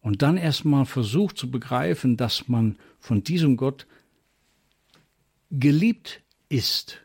[0.00, 3.86] und dann erstmal versucht zu begreifen, dass man von diesem Gott
[5.50, 7.00] geliebt ist.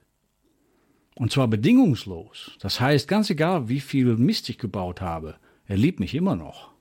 [1.16, 2.52] Und zwar bedingungslos.
[2.60, 6.72] Das heißt, ganz egal, wie viel Mist ich gebaut habe, er liebt mich immer noch.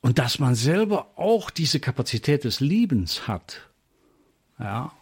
[0.00, 3.70] Und dass man selber auch diese Kapazität des Liebens hat.
[4.58, 4.92] Ja.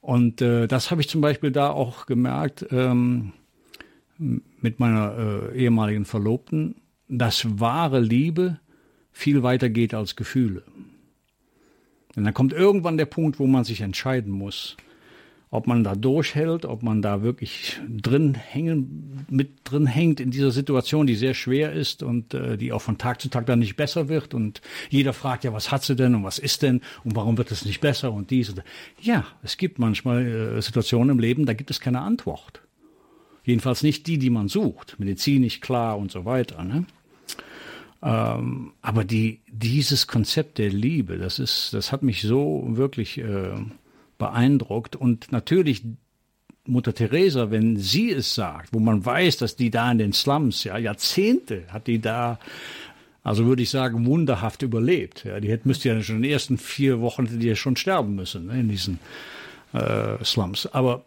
[0.00, 3.32] Und äh, das habe ich zum Beispiel da auch gemerkt ähm,
[4.18, 6.76] mit meiner äh, ehemaligen Verlobten,
[7.08, 8.58] dass wahre Liebe
[9.12, 10.62] viel weiter geht als Gefühle.
[12.14, 14.76] Denn dann kommt irgendwann der Punkt, wo man sich entscheiden muss,
[15.50, 20.50] ob man da durchhält, ob man da wirklich drin hängen, mit drin hängt in dieser
[20.50, 23.76] Situation, die sehr schwer ist und äh, die auch von Tag zu Tag dann nicht
[23.76, 24.34] besser wird.
[24.34, 27.50] Und jeder fragt ja, was hat sie denn und was ist denn und warum wird
[27.50, 28.50] es nicht besser und dies.
[28.50, 28.62] Und
[29.00, 32.60] ja, es gibt manchmal äh, Situationen im Leben, da gibt es keine Antwort.
[33.48, 36.62] Jedenfalls nicht die, die man sucht, medizinisch klar und so weiter.
[36.64, 36.84] Ne?
[38.02, 43.54] Ähm, aber die, dieses Konzept der Liebe, das ist, das hat mich so wirklich äh,
[44.18, 44.96] beeindruckt.
[44.96, 45.82] Und natürlich
[46.66, 50.64] Mutter Teresa, wenn sie es sagt, wo man weiß, dass die da in den Slums,
[50.64, 52.38] ja, Jahrzehnte hat die da,
[53.22, 55.24] also würde ich sagen, wunderhaft überlebt.
[55.24, 57.76] Ja, die hätte, müsste ja schon in den ersten vier Wochen hätte die ja schon
[57.76, 58.98] sterben müssen ne, in diesen
[59.72, 60.66] äh, Slums.
[60.66, 61.06] Aber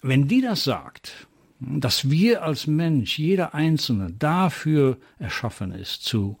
[0.00, 1.26] wenn die das sagt,
[1.78, 6.38] dass wir als Mensch, jeder Einzelne, dafür erschaffen ist, zu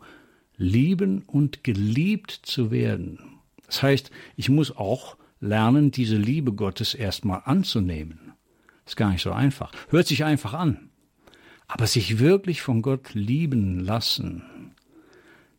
[0.56, 3.18] lieben und geliebt zu werden.
[3.66, 8.32] Das heißt, ich muss auch lernen, diese Liebe Gottes erstmal anzunehmen.
[8.86, 9.72] Ist gar nicht so einfach.
[9.88, 10.90] Hört sich einfach an.
[11.68, 14.72] Aber sich wirklich von Gott lieben lassen.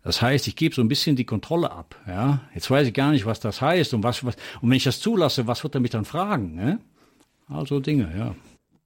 [0.03, 1.95] Das heißt, ich gebe so ein bisschen die Kontrolle ab.
[2.07, 2.41] Ja?
[2.53, 4.99] Jetzt weiß ich gar nicht, was das heißt und was, was und wenn ich das
[4.99, 6.55] zulasse, was wird er mich dann fragen?
[6.55, 6.79] Ne?
[7.47, 8.35] Also Dinge, ja.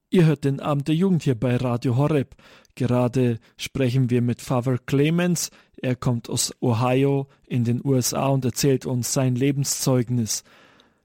[0.09, 2.35] Ihr hört den Abend der Jugend hier bei Radio Horeb.
[2.75, 5.49] Gerade sprechen wir mit Father Clemens.
[5.75, 10.45] Er kommt aus Ohio in den USA und erzählt uns sein Lebenszeugnis.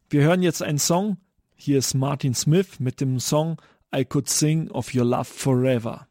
[0.09, 1.17] Wir hören jetzt einen Song.
[1.57, 3.61] Hier ist Martin Smith mit dem Song
[3.95, 6.07] I Could Sing of Your Love Forever.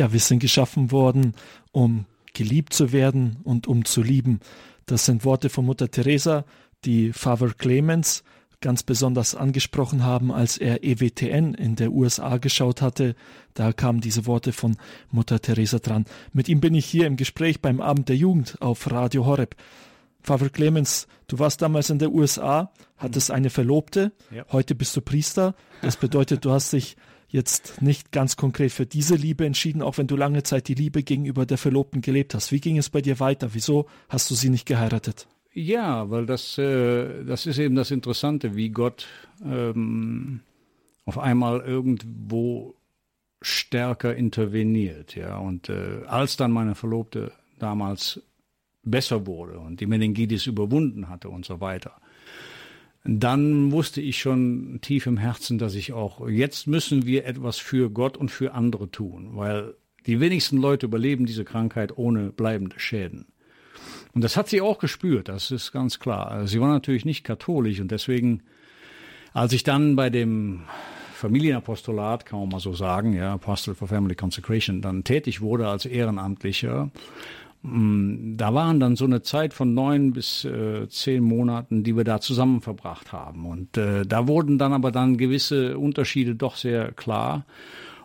[0.00, 1.34] Ja, wir sind geschaffen worden,
[1.72, 4.40] um geliebt zu werden und um zu lieben.
[4.86, 6.46] Das sind Worte von Mutter Teresa,
[6.86, 8.24] die Father Clemens
[8.62, 13.14] ganz besonders angesprochen haben, als er EWTN in der USA geschaut hatte.
[13.52, 14.78] Da kamen diese Worte von
[15.10, 16.06] Mutter Teresa dran.
[16.32, 19.54] Mit ihm bin ich hier im Gespräch beim Abend der Jugend auf Radio Horeb.
[20.22, 24.46] Pfarrer Clemens, du warst damals in der USA, hattest eine Verlobte, Ja.
[24.50, 25.54] heute bist du Priester.
[25.82, 26.96] Das bedeutet, du hast dich
[27.30, 31.02] jetzt nicht ganz konkret für diese Liebe entschieden, auch wenn du lange Zeit die Liebe
[31.02, 32.52] gegenüber der Verlobten gelebt hast.
[32.52, 33.50] Wie ging es bei dir weiter?
[33.52, 35.28] Wieso hast du sie nicht geheiratet?
[35.52, 39.06] Ja, weil das, äh, das ist eben das Interessante, wie Gott
[39.44, 40.40] ähm,
[41.04, 42.74] auf einmal irgendwo
[43.42, 45.16] stärker interveniert.
[45.16, 48.20] Ja, und äh, als dann meine Verlobte damals
[48.82, 52.00] besser wurde und die Meningitis überwunden hatte und so weiter,
[53.04, 57.90] dann wusste ich schon tief im Herzen, dass ich auch, jetzt müssen wir etwas für
[57.90, 59.74] Gott und für andere tun, weil
[60.06, 63.26] die wenigsten Leute überleben diese Krankheit ohne bleibende Schäden.
[64.12, 66.30] Und das hat sie auch gespürt, das ist ganz klar.
[66.30, 68.42] Also Sie war natürlich nicht katholisch und deswegen,
[69.32, 70.62] als ich dann bei dem
[71.14, 75.86] Familienapostolat, kann man mal so sagen, ja, Apostle for Family Consecration, dann tätig wurde als
[75.86, 76.90] Ehrenamtlicher,
[77.62, 82.20] da waren dann so eine Zeit von neun bis äh, zehn Monaten, die wir da
[82.20, 83.44] zusammen verbracht haben.
[83.44, 87.44] Und äh, da wurden dann aber dann gewisse Unterschiede doch sehr klar.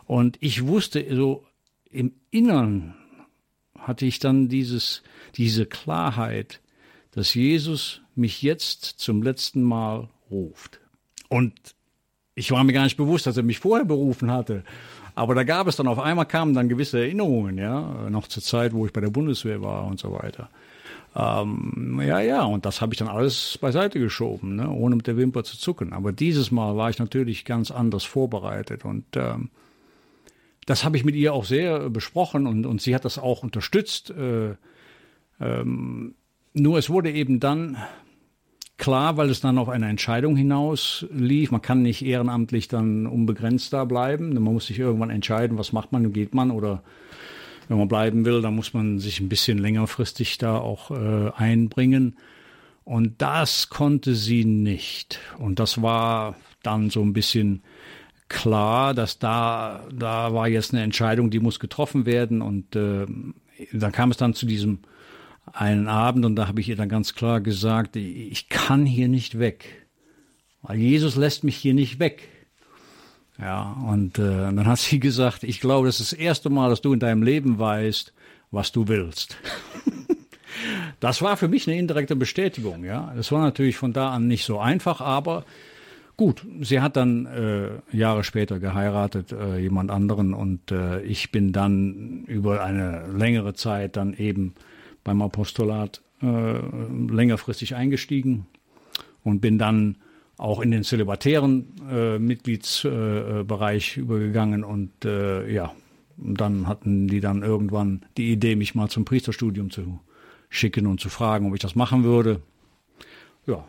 [0.04, 1.44] Und ich wusste so
[1.90, 2.94] im Innern
[3.78, 5.02] hatte ich dann dieses,
[5.36, 6.60] diese Klarheit,
[7.12, 10.80] dass Jesus mich jetzt zum letzten Mal ruft.
[11.28, 11.54] Und
[12.34, 14.64] ich war mir gar nicht bewusst, dass er mich vorher berufen hatte.
[15.16, 18.74] Aber da gab es dann auf einmal kamen dann gewisse Erinnerungen, ja, noch zur Zeit,
[18.74, 20.50] wo ich bei der Bundeswehr war und so weiter.
[21.16, 25.16] Ähm, ja, ja, und das habe ich dann alles beiseite geschoben, ne, ohne mit der
[25.16, 25.94] Wimper zu zucken.
[25.94, 29.48] Aber dieses Mal war ich natürlich ganz anders vorbereitet und ähm,
[30.66, 34.10] das habe ich mit ihr auch sehr besprochen und, und sie hat das auch unterstützt.
[34.10, 34.56] Äh,
[35.40, 36.14] ähm,
[36.52, 37.78] nur es wurde eben dann
[38.78, 41.50] klar, weil es dann auf eine Entscheidung hinaus lief.
[41.50, 44.34] Man kann nicht ehrenamtlich dann unbegrenzt da bleiben.
[44.34, 46.82] Man muss sich irgendwann entscheiden, was macht man, geht man oder
[47.68, 52.16] wenn man bleiben will, dann muss man sich ein bisschen längerfristig da auch äh, einbringen.
[52.84, 55.18] Und das konnte sie nicht.
[55.38, 57.62] Und das war dann so ein bisschen
[58.28, 62.42] klar, dass da, da war jetzt eine Entscheidung, die muss getroffen werden.
[62.42, 63.06] Und äh,
[63.72, 64.80] dann kam es dann zu diesem
[65.56, 69.38] einen Abend und da habe ich ihr dann ganz klar gesagt, ich kann hier nicht
[69.38, 69.86] weg.
[70.62, 72.28] Weil Jesus lässt mich hier nicht weg.
[73.38, 76.80] Ja, und äh, dann hat sie gesagt, ich glaube, das ist das erste Mal, dass
[76.80, 78.12] du in deinem Leben weißt,
[78.50, 79.36] was du willst.
[81.00, 83.12] das war für mich eine indirekte Bestätigung, ja.
[83.14, 85.44] Das war natürlich von da an nicht so einfach, aber
[86.16, 91.52] gut, sie hat dann äh, Jahre später geheiratet, äh, jemand anderen, und äh, ich bin
[91.52, 94.54] dann über eine längere Zeit dann eben
[95.06, 96.58] beim Apostolat äh,
[97.08, 98.46] längerfristig eingestiegen
[99.22, 99.98] und bin dann
[100.36, 105.72] auch in den zölibatären äh, Mitgliedsbereich äh, übergegangen und äh, ja,
[106.16, 110.00] dann hatten die dann irgendwann die Idee, mich mal zum Priesterstudium zu
[110.48, 112.42] schicken und zu fragen, ob ich das machen würde.
[113.46, 113.64] Ja,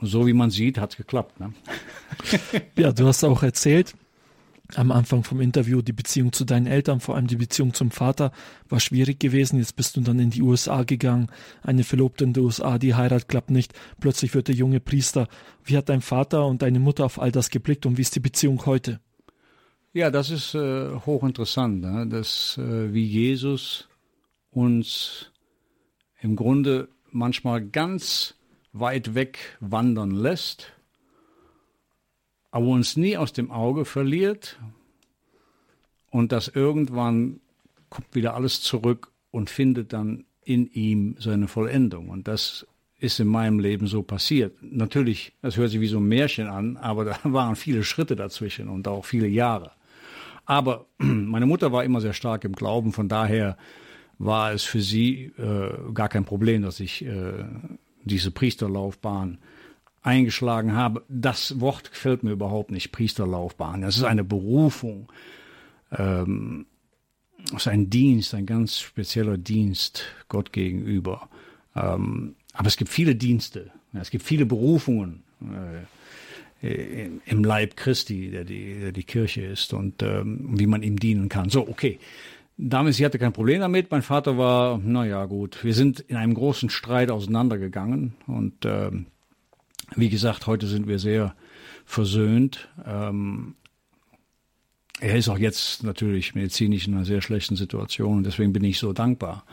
[0.00, 1.38] so wie man sieht, hat es geklappt.
[1.38, 1.52] Ne?
[2.76, 3.94] Ja, du hast auch erzählt,
[4.76, 8.32] am Anfang vom Interview, die Beziehung zu deinen Eltern, vor allem die Beziehung zum Vater,
[8.68, 9.58] war schwierig gewesen.
[9.58, 11.28] Jetzt bist du dann in die USA gegangen,
[11.62, 13.72] eine Verlobte in den USA, die Heirat klappt nicht.
[14.00, 15.28] Plötzlich wird der junge Priester.
[15.64, 18.20] Wie hat dein Vater und deine Mutter auf all das geblickt und wie ist die
[18.20, 19.00] Beziehung heute?
[19.92, 22.06] Ja, das ist äh, hochinteressant, ne?
[22.08, 23.88] dass äh, wie Jesus
[24.50, 25.32] uns
[26.20, 28.34] im Grunde manchmal ganz
[28.72, 30.72] weit weg wandern lässt,
[32.50, 34.58] aber uns nie aus dem Auge verliert
[36.10, 37.40] und dass irgendwann
[37.88, 42.08] kommt wieder alles zurück und findet dann in ihm seine Vollendung.
[42.08, 42.66] Und das
[42.98, 44.54] ist in meinem Leben so passiert.
[44.60, 48.68] Natürlich, das hört sich wie so ein Märchen an, aber da waren viele Schritte dazwischen
[48.68, 49.72] und auch viele Jahre.
[50.44, 53.56] Aber meine Mutter war immer sehr stark im Glauben, von daher
[54.18, 57.44] war es für sie äh, gar kein Problem, dass ich äh,
[58.04, 59.38] diese Priesterlaufbahn
[60.02, 61.04] eingeschlagen habe.
[61.08, 63.82] Das Wort gefällt mir überhaupt nicht, Priesterlaufbahn.
[63.82, 65.10] Das ist eine Berufung.
[65.92, 66.66] Ähm,
[67.52, 71.28] das ist ein Dienst, ein ganz spezieller Dienst Gott gegenüber.
[71.74, 75.22] Ähm, aber es gibt viele Dienste, es gibt viele Berufungen
[76.62, 80.98] äh, im Leib Christi, der die, der die Kirche ist und ähm, wie man ihm
[80.98, 81.48] dienen kann.
[81.48, 81.98] So, okay.
[82.62, 83.90] Damals, sie hatte kein Problem damit.
[83.90, 85.64] Mein Vater war, naja, gut.
[85.64, 89.06] Wir sind in einem großen Streit auseinandergegangen und ähm,
[89.96, 91.34] wie gesagt, heute sind wir sehr
[91.84, 92.68] versöhnt.
[92.84, 93.56] Ähm,
[95.00, 98.78] er ist auch jetzt natürlich medizinisch in einer sehr schlechten Situation und deswegen bin ich
[98.78, 99.44] so dankbar,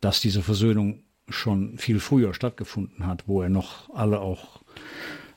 [0.00, 4.62] dass diese Versöhnung schon viel früher stattgefunden hat, wo er noch alle auch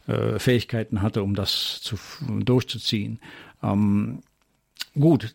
[0.08, 1.98] äh, Fähigkeiten hatte, um das zu,
[2.40, 3.20] durchzuziehen.
[3.64, 4.22] Ähm,
[4.94, 5.34] gut,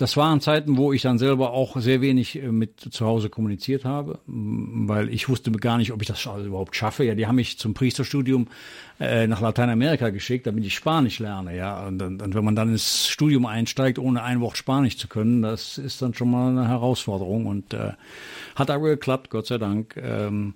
[0.00, 3.84] das waren Zeiten, wo ich dann selber auch sehr wenig äh, mit zu Hause kommuniziert
[3.84, 7.04] habe, weil ich wusste gar nicht, ob ich das überhaupt schaffe.
[7.04, 8.48] Ja, die haben mich zum Priesterstudium
[8.98, 11.54] äh, nach Lateinamerika geschickt, damit ich Spanisch lerne.
[11.54, 15.06] Ja, und, und, und wenn man dann ins Studium einsteigt, ohne ein Wort Spanisch zu
[15.06, 17.92] können, das ist dann schon mal eine Herausforderung und äh,
[18.56, 19.98] hat aber geklappt, Gott sei Dank.
[19.98, 20.54] Ähm,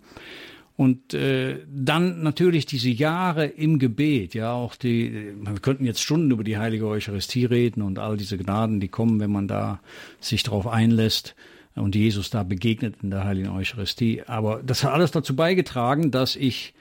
[0.76, 6.32] und äh, dann natürlich diese Jahre im Gebet, ja, auch die, wir könnten jetzt Stunden
[6.32, 9.80] über die heilige Eucharistie reden und all diese Gnaden, die kommen, wenn man da
[10.20, 11.36] sich darauf einlässt
[11.76, 14.22] und Jesus da begegnet in der heiligen Eucharistie.
[14.26, 16.74] Aber das hat alles dazu beigetragen, dass ich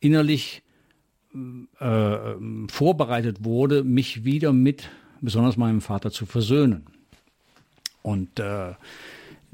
[0.00, 0.62] innerlich
[1.80, 2.18] äh,
[2.68, 4.88] vorbereitet wurde, mich wieder mit
[5.20, 6.86] besonders meinem Vater zu versöhnen.
[8.02, 8.72] Und äh,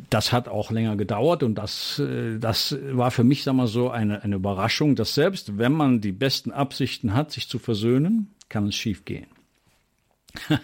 [0.08, 3.90] das hat auch länger gedauert und das, äh, das war für mich, sag mal so,
[3.90, 8.66] eine, eine Überraschung, dass selbst wenn man die besten Absichten hat, sich zu versöhnen, kann
[8.66, 9.26] es schiefgehen.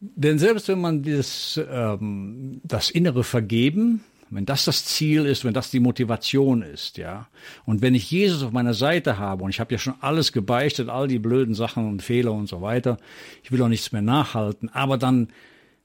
[0.00, 5.52] Denn selbst wenn man dieses, ähm, das innere Vergeben, wenn das das Ziel ist, wenn
[5.52, 7.28] das die Motivation ist, ja,
[7.66, 10.88] und wenn ich Jesus auf meiner Seite habe und ich habe ja schon alles gebeichtet,
[10.88, 12.96] all die blöden Sachen und Fehler und so weiter,
[13.44, 15.28] ich will auch nichts mehr nachhalten, aber dann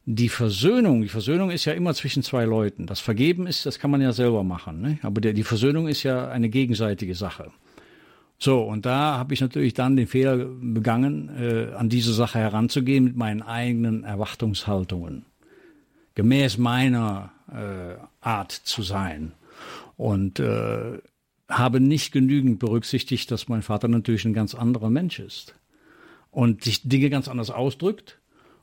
[0.09, 2.85] die Versöhnung, die Versöhnung ist ja immer zwischen zwei Leuten.
[2.85, 4.99] Das Vergeben ist, das kann man ja selber machen, ne?
[5.01, 7.51] aber der, die Versöhnung ist ja eine gegenseitige Sache.
[8.39, 13.03] So, und da habe ich natürlich dann den Fehler begangen, äh, an diese Sache heranzugehen
[13.03, 15.25] mit meinen eigenen Erwartungshaltungen,
[16.15, 19.33] gemäß meiner äh, Art zu sein.
[19.97, 20.99] Und äh,
[21.49, 25.53] habe nicht genügend berücksichtigt, dass mein Vater natürlich ein ganz anderer Mensch ist
[26.31, 28.19] und sich Dinge ganz anders ausdrückt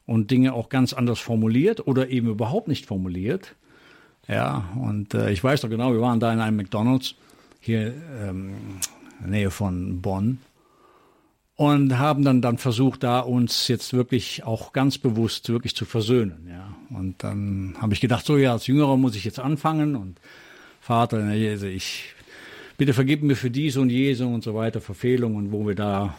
[0.07, 3.55] und Dinge auch ganz anders formuliert oder eben überhaupt nicht formuliert.
[4.28, 7.14] Ja, und äh, ich weiß doch genau, wir waren da in einem McDonalds
[7.61, 8.55] hier ähm,
[9.18, 10.38] in der Nähe von Bonn
[11.57, 16.48] und haben dann dann versucht, da uns jetzt wirklich auch ganz bewusst wirklich zu versöhnen.
[16.48, 20.20] Ja, und dann habe ich gedacht, so ja, als Jüngerer muss ich jetzt anfangen und
[20.80, 22.14] Vater, also ich
[22.76, 26.14] bitte vergib mir für dies und jenes und so weiter Verfehlungen, wo wir da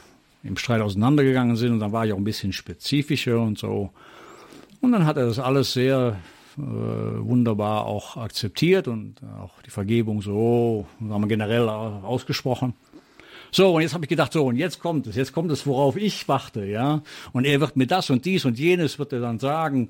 [0.45, 3.89] im Streit auseinandergegangen sind und dann war ich auch ein bisschen spezifischer und so.
[4.81, 6.17] Und dann hat er das alles sehr
[6.57, 12.73] äh, wunderbar auch akzeptiert und auch die Vergebung so, haben wir generell ausgesprochen.
[13.51, 15.95] So, und jetzt habe ich gedacht, so, und jetzt kommt es, jetzt kommt es, worauf
[15.95, 17.01] ich warte, ja.
[17.31, 19.89] Und er wird mir das und dies und jenes wird er dann sagen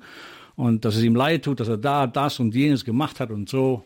[0.56, 3.48] und dass es ihm leid tut, dass er da das und jenes gemacht hat und
[3.48, 3.84] so.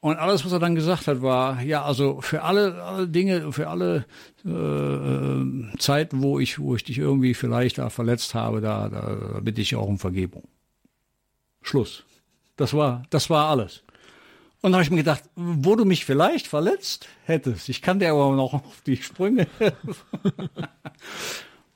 [0.00, 3.68] Und alles, was er dann gesagt hat, war, ja, also für alle, alle Dinge, für
[3.68, 4.06] alle
[4.44, 9.40] äh, Zeiten, wo ich, wo ich dich irgendwie vielleicht da verletzt habe, da, da, da
[9.40, 10.46] bitte ich auch um Vergebung.
[11.62, 12.04] Schluss.
[12.56, 13.82] Das war, das war alles.
[14.60, 18.10] Und da habe ich mir gedacht, wo du mich vielleicht verletzt hättest, ich kann dir
[18.10, 19.94] aber noch auf die Sprünge helfen.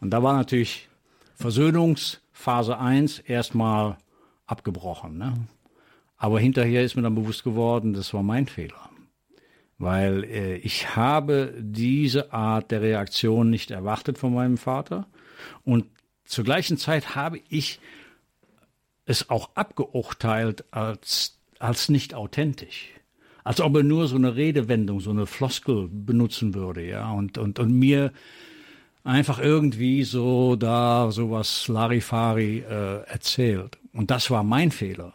[0.01, 0.89] Und da war natürlich
[1.37, 3.99] Versöhnungsphase 1 erstmal
[4.47, 5.19] abgebrochen.
[5.19, 5.35] Ne?
[6.23, 8.91] Aber hinterher ist mir dann bewusst geworden, das war mein Fehler.
[9.79, 15.09] Weil äh, ich habe diese Art der Reaktion nicht erwartet von meinem Vater.
[15.65, 15.87] Und
[16.25, 17.81] zur gleichen Zeit habe ich
[19.05, 22.91] es auch abgeurteilt als, als nicht authentisch.
[23.43, 27.11] Als ob er nur so eine Redewendung, so eine Floskel benutzen würde, ja.
[27.11, 28.13] Und, und, und mir
[29.03, 33.77] einfach irgendwie so da sowas Larifari äh, erzählt.
[33.93, 35.15] Und das war mein Fehler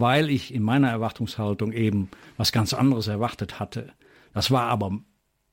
[0.00, 3.92] weil ich in meiner Erwartungshaltung eben was ganz anderes erwartet hatte.
[4.34, 4.98] Das war aber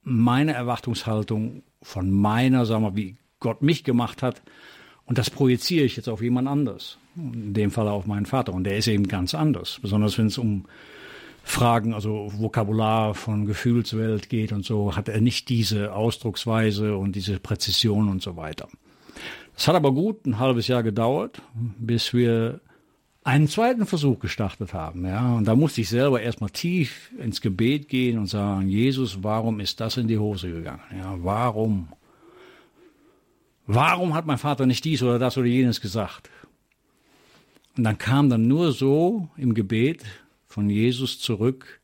[0.02, 4.42] meine Erwartungshaltung von meiner, sagen wir, wie Gott mich gemacht hat.
[5.06, 6.98] Und das projiziere ich jetzt auf jemand anderes.
[7.16, 8.54] In dem Fall auf meinen Vater.
[8.54, 9.80] Und der ist eben ganz anders.
[9.82, 10.66] Besonders wenn es um
[11.44, 17.40] Fragen, also Vokabular von Gefühlswelt geht und so, hat er nicht diese Ausdrucksweise und diese
[17.40, 18.68] Präzision und so weiter.
[19.58, 21.42] Es hat aber gut ein halbes Jahr gedauert,
[21.80, 22.62] bis wir
[23.30, 25.06] einen zweiten Versuch gestartet haben.
[25.06, 29.60] Ja, und da musste ich selber erstmal tief ins Gebet gehen und sagen, Jesus, warum
[29.60, 30.82] ist das in die Hose gegangen?
[30.98, 31.90] Ja, warum?
[33.68, 36.32] Warum hat mein Vater nicht dies oder das oder jenes gesagt?
[37.78, 40.04] Und dann kam dann nur so im Gebet
[40.48, 41.80] von Jesus zurück,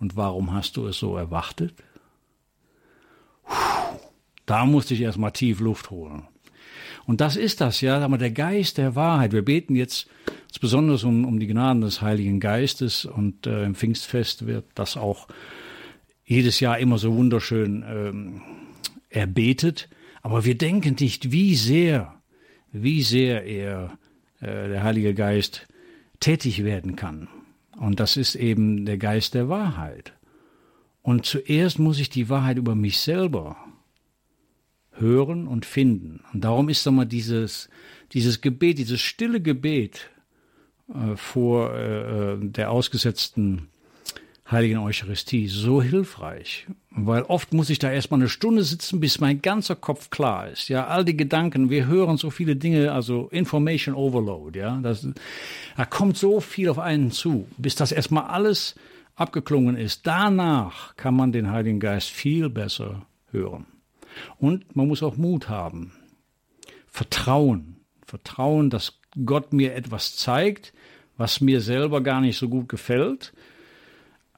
[0.00, 1.74] und warum hast du es so erwartet?
[3.44, 3.98] Puh,
[4.46, 6.22] da musste ich erstmal tief Luft holen.
[7.08, 9.32] Und das ist das, ja, aber der Geist der Wahrheit.
[9.32, 10.10] Wir beten jetzt
[10.60, 15.26] besonders um, um die Gnaden des Heiligen Geistes und äh, im Pfingstfest wird das auch
[16.26, 18.42] jedes Jahr immer so wunderschön ähm,
[19.08, 19.88] erbetet.
[20.20, 22.14] Aber wir denken nicht, wie sehr,
[22.72, 23.96] wie sehr er,
[24.40, 25.66] äh, der Heilige Geist,
[26.20, 27.28] tätig werden kann.
[27.78, 30.12] Und das ist eben der Geist der Wahrheit.
[31.00, 33.56] Und zuerst muss ich die Wahrheit über mich selber
[34.98, 36.20] hören und finden.
[36.32, 37.68] Und darum ist mal dieses,
[38.12, 40.10] dieses Gebet, dieses stille Gebet
[40.88, 43.68] äh, vor äh, der ausgesetzten
[44.50, 49.42] Heiligen Eucharistie so hilfreich, weil oft muss ich da erstmal eine Stunde sitzen, bis mein
[49.42, 50.70] ganzer Kopf klar ist.
[50.70, 55.06] Ja, all die Gedanken, wir hören so viele Dinge, also Information Overload, ja, das,
[55.76, 58.74] da kommt so viel auf einen zu, bis das erstmal alles
[59.16, 60.06] abgeklungen ist.
[60.06, 63.66] Danach kann man den Heiligen Geist viel besser hören.
[64.38, 65.92] Und man muss auch Mut haben.
[66.86, 67.76] Vertrauen.
[68.06, 70.72] Vertrauen, dass Gott mir etwas zeigt,
[71.16, 73.32] was mir selber gar nicht so gut gefällt,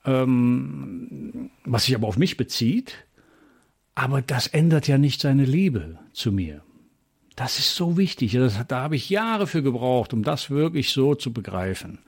[0.05, 3.07] ähm, was sich aber auf mich bezieht.
[3.95, 6.63] Aber das ändert ja nicht seine Liebe zu mir.
[7.37, 8.33] Das ist so wichtig.
[8.33, 11.99] Das, da habe ich Jahre für gebraucht, um das wirklich so zu begreifen.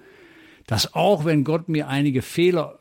[0.66, 2.80] Dass auch wenn Gott mir einige Fehler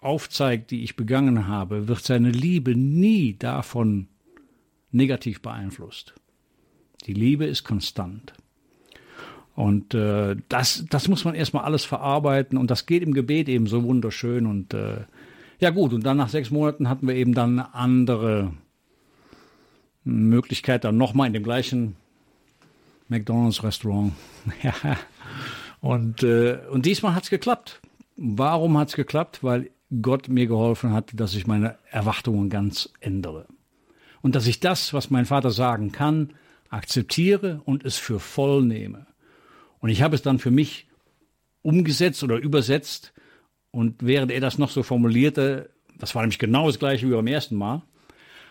[0.00, 4.08] aufzeigt, die ich begangen habe, wird seine Liebe nie davon
[4.92, 6.14] negativ beeinflusst.
[7.06, 8.32] Die Liebe ist konstant.
[9.54, 13.66] Und äh, das, das muss man erstmal alles verarbeiten und das geht im Gebet eben
[13.66, 14.46] so wunderschön.
[14.46, 15.04] Und äh,
[15.58, 18.52] ja gut, und dann nach sechs Monaten hatten wir eben dann eine andere
[20.04, 21.96] Möglichkeit, dann nochmal in dem gleichen
[23.08, 24.12] McDonalds-Restaurant.
[25.82, 27.80] Und, äh, und diesmal hat es geklappt.
[28.16, 29.42] Warum hat es geklappt?
[29.42, 29.70] Weil
[30.00, 33.46] Gott mir geholfen hat, dass ich meine Erwartungen ganz ändere.
[34.22, 36.30] Und dass ich das, was mein Vater sagen kann,
[36.70, 39.06] akzeptiere und es für voll nehme.
[39.80, 40.86] Und ich habe es dann für mich
[41.62, 43.12] umgesetzt oder übersetzt.
[43.70, 47.26] Und während er das noch so formulierte, das war nämlich genau das gleiche wie beim
[47.26, 47.82] ersten Mal,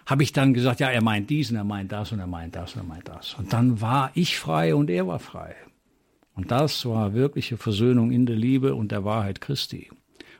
[0.05, 2.55] habe ich dann gesagt, ja, er meint dies und er meint das und er meint
[2.55, 3.35] das und er meint das.
[3.35, 5.55] Und dann war ich frei und er war frei.
[6.33, 9.89] Und das war wirkliche Versöhnung in der Liebe und der Wahrheit Christi.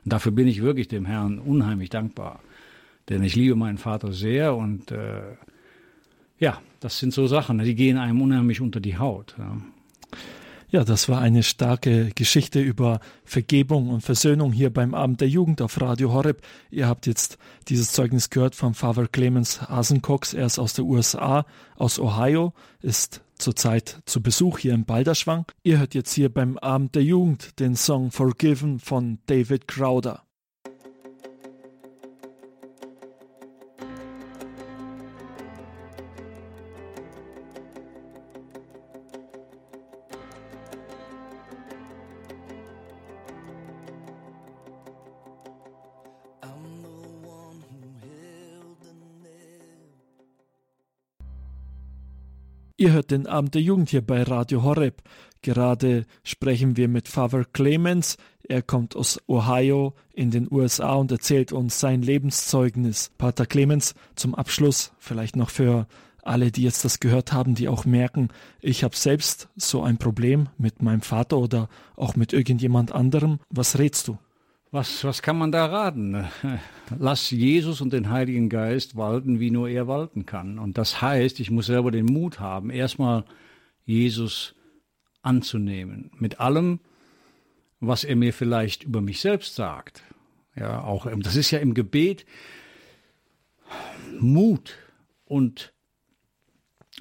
[0.04, 2.40] Und dafür bin ich wirklich dem Herrn unheimlich dankbar.
[3.08, 5.36] Denn ich liebe meinen Vater sehr und äh,
[6.38, 9.34] ja, das sind so Sachen, die gehen einem unheimlich unter die Haut.
[9.38, 9.56] Ja.
[10.72, 15.60] Ja, das war eine starke Geschichte über Vergebung und Versöhnung hier beim Abend der Jugend
[15.60, 16.40] auf Radio Horeb.
[16.70, 17.36] Ihr habt jetzt
[17.68, 20.32] dieses Zeugnis gehört von Father Clemens Hasencox.
[20.32, 21.44] Er ist aus der USA,
[21.76, 25.44] aus Ohio, ist zurzeit zu Besuch hier im Balderschwang.
[25.62, 30.22] Ihr hört jetzt hier beim Abend der Jugend den Song Forgiven von David Crowder.
[52.82, 55.02] Ihr hört den Abend der Jugend hier bei Radio Horeb.
[55.40, 58.16] Gerade sprechen wir mit Father Clemens.
[58.42, 63.12] Er kommt aus Ohio in den USA und erzählt uns sein Lebenszeugnis.
[63.18, 65.86] Pater Clemens, zum Abschluss vielleicht noch für
[66.24, 68.30] alle, die jetzt das gehört haben, die auch merken,
[68.60, 73.38] ich habe selbst so ein Problem mit meinem Vater oder auch mit irgendjemand anderem.
[73.48, 74.18] Was rätst du?
[74.72, 76.26] Was, was kann man da raten?
[76.98, 80.58] Lass Jesus und den Heiligen Geist walten, wie nur er walten kann.
[80.58, 83.24] Und das heißt, ich muss selber den Mut haben, erstmal
[83.84, 84.54] Jesus
[85.20, 86.10] anzunehmen.
[86.16, 86.80] Mit allem,
[87.80, 90.04] was er mir vielleicht über mich selbst sagt.
[90.56, 92.24] Ja, auch, das ist ja im Gebet
[94.18, 94.78] Mut
[95.26, 95.74] und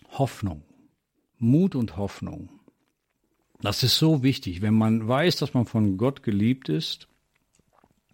[0.10, 0.64] Hoffnung.
[1.38, 2.50] Mut und Hoffnung.
[3.62, 7.08] Das ist so wichtig, wenn man weiß, dass man von Gott geliebt ist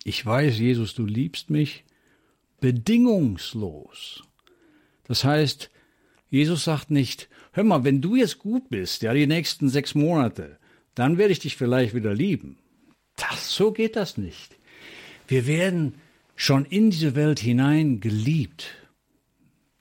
[0.07, 1.83] ich weiß, Jesus, du liebst mich
[2.61, 4.23] bedingungslos.
[5.03, 5.69] Das heißt,
[6.29, 10.59] Jesus sagt nicht, hör mal, wenn du jetzt gut bist, ja, die nächsten sechs Monate,
[10.95, 12.57] dann werde ich dich vielleicht wieder lieben.
[13.17, 14.55] Das, so geht das nicht.
[15.27, 15.95] Wir werden
[16.37, 18.75] schon in diese Welt hinein geliebt.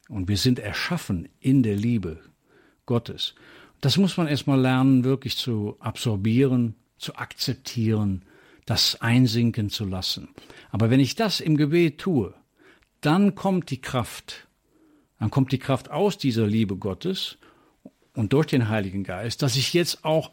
[0.08, 2.18] Und wir sind erschaffen in der Liebe
[2.84, 3.36] Gottes.
[3.80, 8.24] Das muss man erstmal lernen, wirklich zu absorbieren, zu akzeptieren,
[8.66, 10.28] das einsinken zu lassen.
[10.70, 12.34] Aber wenn ich das im Gebet tue,
[13.00, 14.48] dann kommt die Kraft.
[15.18, 17.38] Dann kommt die Kraft aus dieser Liebe Gottes
[18.14, 20.32] und durch den Heiligen Geist, dass ich jetzt auch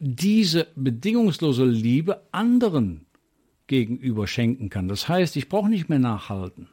[0.00, 3.06] diese bedingungslose Liebe anderen
[3.66, 4.88] gegenüber schenken kann.
[4.88, 6.68] Das heißt, ich brauche nicht mehr nachhalten.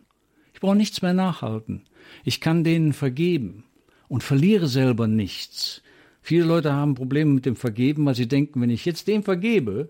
[0.53, 1.83] Ich brauche nichts mehr nachhalten.
[2.23, 3.65] Ich kann denen vergeben
[4.07, 5.81] und verliere selber nichts.
[6.21, 9.89] Viele Leute haben Probleme mit dem Vergeben, weil sie denken, wenn ich jetzt dem vergebe,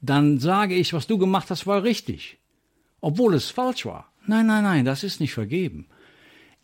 [0.00, 2.38] dann sage ich, was du gemacht hast, war richtig,
[3.00, 4.10] obwohl es falsch war.
[4.26, 5.86] Nein, nein, nein, das ist nicht vergeben.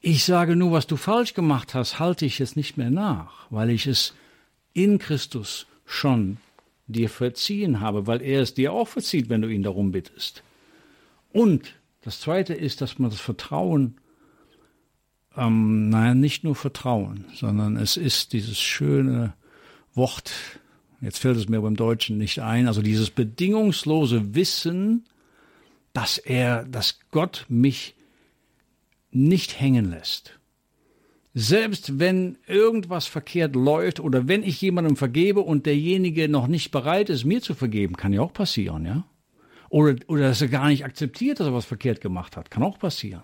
[0.00, 3.70] Ich sage nur, was du falsch gemacht hast, halte ich es nicht mehr nach, weil
[3.70, 4.14] ich es
[4.72, 6.38] in Christus schon
[6.86, 10.42] dir verziehen habe, weil er es dir auch verzieht, wenn du ihn darum bittest.
[11.32, 13.98] Und Das zweite ist, dass man das Vertrauen,
[15.36, 19.34] ähm, naja, nicht nur Vertrauen, sondern es ist dieses schöne
[19.94, 20.32] Wort,
[21.00, 25.04] jetzt fällt es mir beim Deutschen nicht ein, also dieses bedingungslose Wissen,
[25.92, 27.94] dass er, dass Gott mich
[29.10, 30.38] nicht hängen lässt.
[31.32, 37.08] Selbst wenn irgendwas verkehrt läuft oder wenn ich jemandem vergebe und derjenige noch nicht bereit
[37.08, 39.04] ist, mir zu vergeben, kann ja auch passieren, ja?
[39.68, 42.80] Oder, oder dass er gar nicht akzeptiert, dass er was verkehrt gemacht hat, kann auch
[42.80, 43.22] passieren.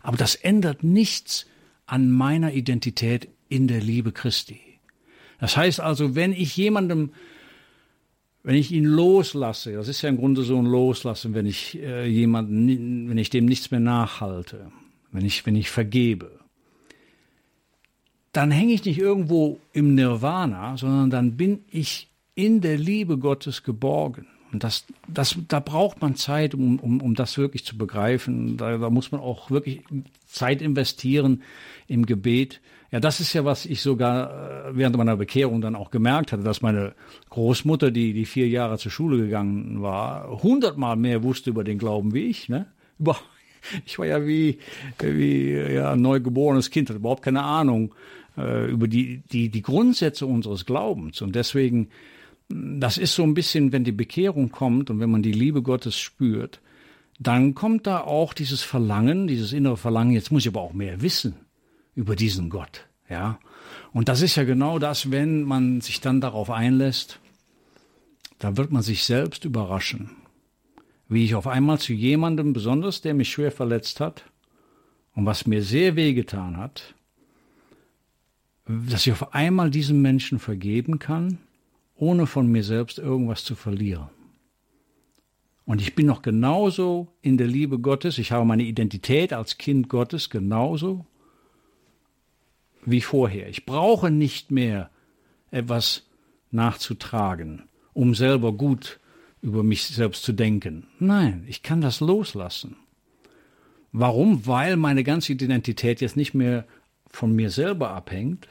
[0.00, 1.46] Aber das ändert nichts
[1.86, 4.60] an meiner Identität in der Liebe Christi.
[5.38, 7.10] Das heißt also, wenn ich jemandem,
[8.42, 12.06] wenn ich ihn loslasse, das ist ja im Grunde so ein Loslassen, wenn ich äh,
[12.06, 14.70] jemanden, wenn ich dem nichts mehr nachhalte,
[15.12, 16.38] wenn ich, wenn ich vergebe,
[18.32, 23.62] dann hänge ich nicht irgendwo im Nirvana, sondern dann bin ich in der Liebe Gottes
[23.62, 24.26] geborgen.
[24.52, 28.56] Und das, das, da braucht man Zeit, um, um, um das wirklich zu begreifen.
[28.56, 29.82] Da, da muss man auch wirklich
[30.26, 31.42] Zeit investieren
[31.86, 32.60] im Gebet.
[32.90, 36.42] Ja, das ist ja, was ich sogar äh, während meiner Bekehrung dann auch gemerkt hatte,
[36.42, 36.94] dass meine
[37.28, 42.14] Großmutter, die, die vier Jahre zur Schule gegangen war, hundertmal mehr wusste über den Glauben
[42.14, 42.48] wie ich.
[42.48, 42.66] Ne?
[43.84, 44.60] Ich war ja wie,
[45.00, 47.92] wie ja, ein neugeborenes Kind, hatte überhaupt keine Ahnung
[48.38, 51.20] äh, über die, die, die Grundsätze unseres Glaubens.
[51.20, 51.88] Und deswegen,
[52.48, 55.98] das ist so ein bisschen, wenn die Bekehrung kommt und wenn man die Liebe Gottes
[55.98, 56.60] spürt,
[57.18, 61.02] dann kommt da auch dieses Verlangen, dieses innere Verlangen, jetzt muss ich aber auch mehr
[61.02, 61.34] wissen
[61.98, 63.40] über diesen Gott, ja.
[63.92, 67.18] Und das ist ja genau das, wenn man sich dann darauf einlässt,
[68.38, 70.10] da wird man sich selbst überraschen,
[71.08, 74.22] wie ich auf einmal zu jemandem, besonders der mich schwer verletzt hat
[75.16, 76.94] und was mir sehr wehgetan hat,
[78.68, 81.38] dass ich auf einmal diesem Menschen vergeben kann,
[81.96, 84.08] ohne von mir selbst irgendwas zu verlieren.
[85.64, 89.88] Und ich bin noch genauso in der Liebe Gottes, ich habe meine Identität als Kind
[89.88, 91.04] Gottes genauso
[92.84, 93.48] wie vorher.
[93.48, 94.90] Ich brauche nicht mehr
[95.50, 96.06] etwas
[96.50, 99.00] nachzutragen, um selber gut
[99.42, 100.86] über mich selbst zu denken.
[100.98, 102.76] Nein, ich kann das loslassen.
[103.92, 104.46] Warum?
[104.46, 106.66] Weil meine ganze Identität jetzt nicht mehr
[107.10, 108.48] von mir selber abhängt,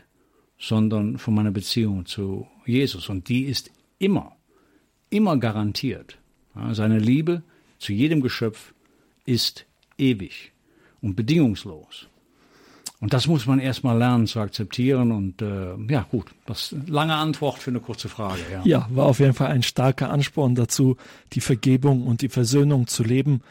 [0.58, 3.10] sondern von meiner Beziehung zu Jesus.
[3.10, 4.36] Und die ist immer,
[5.10, 6.18] immer garantiert.
[6.72, 7.44] Seine Liebe
[7.78, 8.74] zu jedem Geschöpf
[9.26, 9.66] ist
[9.98, 10.54] ewig
[11.02, 12.07] und bedingungslos.
[13.00, 15.12] Und das muss man erstmal lernen zu akzeptieren.
[15.12, 18.42] Und äh, ja, gut, das lange Antwort für eine kurze Frage.
[18.52, 18.62] Ja.
[18.64, 20.98] ja, war auf jeden Fall ein starker Ansporn dazu,
[21.34, 23.42] die Vergebung und die Versöhnung zu leben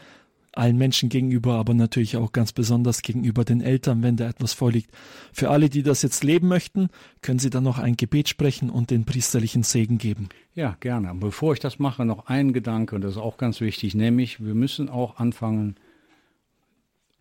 [0.57, 4.89] allen Menschen gegenüber, aber natürlich auch ganz besonders gegenüber den Eltern, wenn da etwas vorliegt.
[5.31, 6.89] Für alle, die das jetzt leben möchten,
[7.21, 10.29] können Sie dann noch ein Gebet sprechen und den priesterlichen Segen geben.
[10.55, 11.13] Ja, gerne.
[11.13, 14.55] Bevor ich das mache, noch ein Gedanke, und das ist auch ganz wichtig, nämlich wir
[14.55, 15.75] müssen auch anfangen,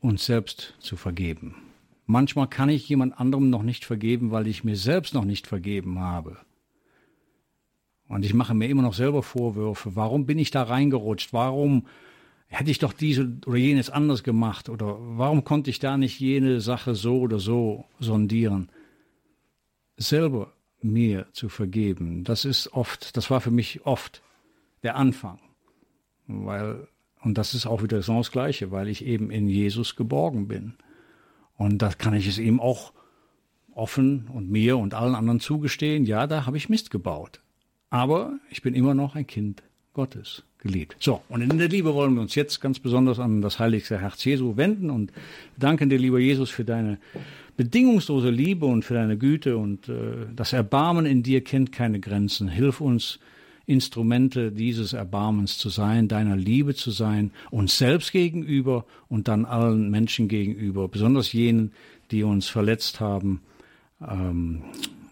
[0.00, 1.56] uns selbst zu vergeben.
[2.06, 5.98] Manchmal kann ich jemand anderem noch nicht vergeben, weil ich mir selbst noch nicht vergeben
[5.98, 6.38] habe.
[8.08, 9.96] Und ich mache mir immer noch selber Vorwürfe.
[9.96, 11.32] Warum bin ich da reingerutscht?
[11.32, 11.86] Warum
[12.46, 14.68] hätte ich doch diese oder jenes anders gemacht?
[14.68, 18.70] Oder warum konnte ich da nicht jene Sache so oder so sondieren?
[19.96, 20.52] Selber
[20.82, 24.22] mir zu vergeben, das ist oft, das war für mich oft
[24.84, 25.40] der Anfang.
[26.28, 26.86] Weil,
[27.22, 30.74] und das ist auch wieder so das Gleiche, weil ich eben in Jesus geborgen bin.
[31.56, 32.92] Und da kann ich es ihm auch
[33.74, 37.40] offen und mir und allen anderen zugestehen, ja, da habe ich Mist gebaut.
[37.90, 40.96] Aber ich bin immer noch ein Kind Gottes geliebt.
[40.98, 44.24] So, und in der Liebe wollen wir uns jetzt ganz besonders an das heiligste Herz
[44.24, 45.12] Jesu wenden und
[45.56, 46.98] danken dir, lieber Jesus, für deine
[47.56, 52.48] bedingungslose Liebe und für deine Güte und äh, das Erbarmen in dir kennt keine Grenzen.
[52.48, 53.18] Hilf uns,
[53.66, 59.90] Instrumente dieses Erbarmens zu sein, deiner Liebe zu sein, uns selbst gegenüber und dann allen
[59.90, 61.72] Menschen gegenüber, besonders jenen,
[62.10, 63.42] die uns verletzt haben.
[64.00, 64.62] Ähm,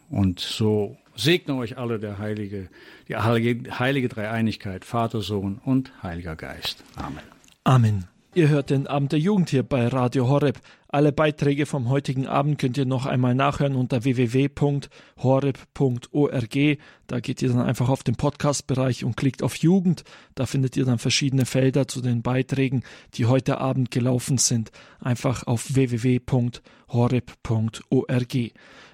[0.08, 2.68] und so segne euch alle der heilige,
[3.08, 6.84] die heilige, heilige Dreieinigkeit, Vater, Sohn und Heiliger Geist.
[6.96, 7.24] Amen.
[7.64, 8.13] Amen.
[8.36, 10.58] Ihr hört den Abend der Jugend hier bei Radio Horeb.
[10.88, 14.88] Alle Beiträge vom heutigen Abend könnt ihr noch einmal nachhören unter www.horeb.org.
[17.06, 20.02] Da geht ihr dann einfach auf den Podcast-Bereich und klickt auf Jugend.
[20.34, 22.82] Da findet ihr dann verschiedene Felder zu den Beiträgen,
[23.14, 24.72] die heute Abend gelaufen sind.
[24.98, 26.62] Einfach auf www.horeb.org.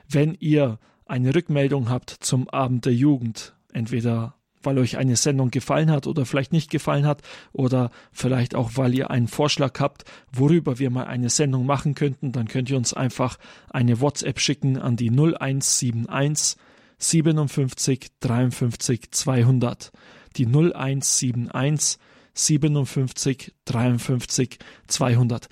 [0.06, 5.90] Wenn ihr eine Rückmeldung habt zum Abend der Jugend, entweder weil euch eine Sendung gefallen
[5.90, 10.78] hat oder vielleicht nicht gefallen hat oder vielleicht auch, weil ihr einen Vorschlag habt, worüber
[10.78, 13.38] wir mal eine Sendung machen könnten, dann könnt ihr uns einfach
[13.70, 16.56] eine WhatsApp schicken an die 0171
[16.98, 19.92] 57 53 200.
[20.36, 21.98] Die 0171
[22.34, 25.48] 57 53 200.